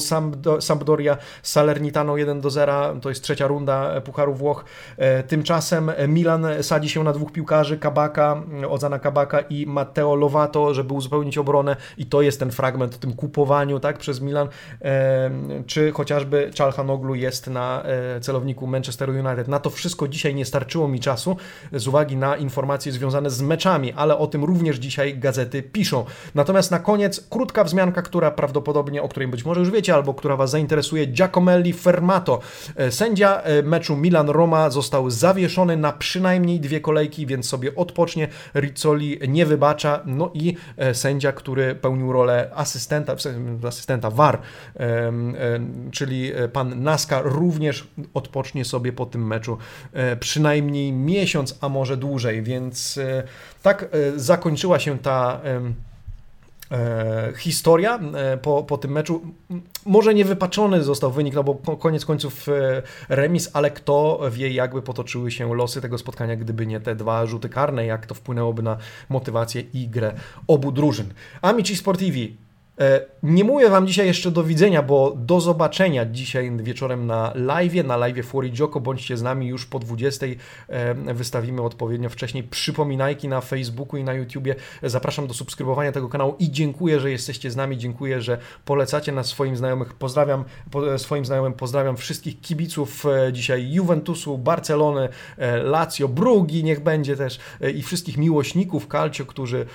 Sampdoria 0.60 1.16
Salernitano 1.42 2.16
1 2.16 2.40
do 2.40 2.50
0. 2.50 2.96
To 3.02 3.08
jest 3.08 3.22
trzecia 3.22 3.46
runda 3.46 4.00
Pucharu 4.00 4.34
Włoch. 4.34 4.64
Tymczasem 5.28 5.92
Milan 6.08 6.46
sadzi 6.62 6.88
się 6.88 7.04
na 7.04 7.12
dwóch 7.12 7.32
piłkarzy, 7.32 7.78
Kabaka, 7.78 8.42
Ozana 8.68 8.98
Kabaka 8.98 9.40
i 9.40 9.66
Matteo 9.66 10.14
Lovato, 10.14 10.74
żeby 10.74 10.94
uzupełnić 10.94 11.38
obronę 11.38 11.76
i 11.98 12.06
to 12.06 12.22
jest 12.22 12.38
ten 12.38 12.50
fragment 12.50 12.94
o 12.94 12.98
tym 12.98 13.12
kupowaniu 13.12 13.80
tak, 13.80 13.98
przez 13.98 14.20
Milan, 14.20 14.48
czy 15.66 15.92
chociażby 15.92 16.50
Czalhanoglu 16.54 17.14
jest 17.14 17.46
na 17.46 17.82
e, 17.84 18.20
celowniku 18.20 18.66
Manchester 19.12 19.32
United. 19.32 19.48
Na 19.48 19.58
to 19.58 19.70
wszystko 19.70 20.08
dzisiaj 20.08 20.34
nie 20.34 20.44
starczyło 20.44 20.88
mi 20.88 21.00
czasu 21.00 21.36
z 21.72 21.88
uwagi 21.88 22.16
na 22.16 22.36
informacje 22.36 22.92
związane 22.92 23.30
z 23.30 23.42
meczami, 23.42 23.92
ale 23.92 24.18
o 24.18 24.26
tym 24.26 24.44
również 24.44 24.76
dzisiaj 24.76 25.18
gazety 25.18 25.62
piszą. 25.62 26.04
Natomiast 26.34 26.70
na 26.70 26.78
koniec 26.78 27.26
krótka 27.30 27.64
wzmianka, 27.64 28.02
która 28.02 28.30
prawdopodobnie, 28.30 29.02
o 29.02 29.08
której 29.08 29.28
być 29.28 29.44
może 29.44 29.60
już 29.60 29.70
wiecie, 29.70 29.94
albo 29.94 30.14
która 30.14 30.36
Was 30.36 30.50
zainteresuje, 30.50 31.06
Giacomelli 31.06 31.72
Fermato. 31.72 32.40
E, 32.76 32.92
sędzia 32.92 33.40
e, 33.40 33.62
meczu 33.62 33.96
Milan-Roma 33.96 34.70
został 34.70 35.10
zawieszony 35.10 35.76
na 35.76 35.92
przynajmniej 35.92 36.60
dwie 36.60 36.80
kolejki, 36.80 37.26
więc 37.26 37.48
sobie 37.48 37.74
odpocznie. 37.74 38.28
Rizzoli 38.54 39.18
nie 39.28 39.46
wybacza. 39.46 40.00
No 40.06 40.30
i 40.34 40.56
e, 40.76 40.94
sędzia, 40.94 41.32
który 41.32 41.74
pełnił 41.74 42.12
rolę 42.12 42.50
asystenta, 42.54 43.16
asystenta 43.68 44.10
VAR, 44.10 44.38
czyli 45.90 46.32
pan 46.52 46.82
Naska, 46.82 47.20
również 47.22 47.88
odpocznie 48.14 48.64
sobie 48.64 48.92
po 48.92 49.01
tym 49.06 49.26
meczu 49.26 49.58
e, 49.92 50.16
przynajmniej 50.16 50.92
miesiąc, 50.92 51.58
a 51.60 51.68
może 51.68 51.96
dłużej. 51.96 52.42
Więc 52.42 52.98
tak 53.62 53.88
zakończyła 54.16 54.78
się 54.78 54.98
ta 54.98 55.40
E, 56.72 57.32
historia 57.36 57.98
e, 57.98 58.36
po, 58.36 58.62
po 58.62 58.78
tym 58.78 58.92
meczu. 58.92 59.22
Może 59.86 60.14
nie 60.14 60.24
wypaczony 60.24 60.82
został 60.82 61.12
wynik, 61.12 61.34
no 61.34 61.44
bo 61.44 61.54
koniec 61.76 62.04
końców 62.04 62.48
e, 62.48 62.82
remis, 63.08 63.50
ale 63.52 63.70
kto 63.70 64.20
wie, 64.30 64.50
jakby 64.50 64.82
potoczyły 64.82 65.30
się 65.30 65.54
losy 65.54 65.80
tego 65.80 65.98
spotkania, 65.98 66.36
gdyby 66.36 66.66
nie 66.66 66.80
te 66.80 66.94
dwa 66.94 67.26
rzuty 67.26 67.48
karne, 67.48 67.86
jak 67.86 68.06
to 68.06 68.14
wpłynęłoby 68.14 68.62
na 68.62 68.76
motywację 69.08 69.62
i 69.74 69.88
grę 69.88 70.14
obu 70.46 70.72
drużyn. 70.72 71.14
Amici 71.42 71.76
Sportivi 71.76 72.36
E, 72.36 72.51
nie 73.22 73.44
mówię 73.44 73.70
Wam 73.70 73.86
dzisiaj 73.86 74.06
jeszcze 74.06 74.30
do 74.30 74.44
widzenia, 74.44 74.82
bo 74.82 75.14
do 75.16 75.40
zobaczenia 75.40 76.06
dzisiaj 76.06 76.56
wieczorem 76.56 77.06
na 77.06 77.32
live, 77.34 77.84
na 77.84 77.96
live 77.96 78.26
Fuori 78.26 78.52
Joko. 78.58 78.80
Bądźcie 78.80 79.16
z 79.16 79.22
nami 79.22 79.46
już 79.46 79.66
po 79.66 79.78
20. 79.78 80.26
E, 80.68 80.94
wystawimy 81.14 81.62
odpowiednio 81.62 82.08
wcześniej 82.08 82.44
przypominajki 82.44 83.28
na 83.28 83.40
Facebooku 83.40 83.96
i 83.96 84.04
na 84.04 84.14
YouTubie. 84.14 84.54
Zapraszam 84.82 85.26
do 85.26 85.34
subskrybowania 85.34 85.92
tego 85.92 86.08
kanału 86.08 86.36
i 86.38 86.50
dziękuję, 86.50 87.00
że 87.00 87.10
jesteście 87.10 87.50
z 87.50 87.56
nami. 87.56 87.78
Dziękuję, 87.78 88.20
że 88.20 88.38
polecacie 88.64 89.12
nas 89.12 89.26
swoim 89.26 89.56
znajomych. 89.56 89.94
Pozdrawiam 89.94 90.44
swoim 90.96 91.24
znajomym, 91.24 91.52
pozdrawiam 91.52 91.96
wszystkich 91.96 92.40
kibiców 92.40 93.06
e, 93.06 93.32
dzisiaj 93.32 93.72
Juventusu, 93.72 94.38
Barcelony, 94.38 95.08
Lazio, 95.62 96.08
Brugi, 96.08 96.64
niech 96.64 96.80
będzie 96.80 97.16
też 97.16 97.40
i 97.74 97.82
wszystkich 97.82 98.16
miłośników 98.16 98.88
Calcio, 98.88 99.26
którzy 99.26 99.66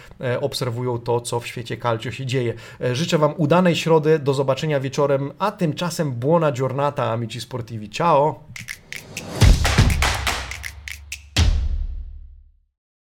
obserwują 0.42 0.98
to, 0.98 1.22
co 1.22 1.40
w 1.40 1.48
świecie 1.48 1.78
Calcio 1.78 2.12
się 2.12 2.26
dzieje. 2.26 2.54
E, 2.92 2.96
życzę 2.96 3.18
Wam 3.18 3.34
udanej 3.38 3.76
środy, 3.76 4.20
do 4.20 4.34
zobaczenia 4.34 4.80
wieczorem, 4.80 5.32
a 5.40 5.52
tymczasem 5.52 6.12
buona 6.12 6.52
giornata, 6.52 7.12
amici 7.12 7.42
sportivi. 7.42 7.90
Ciao! 7.90 8.40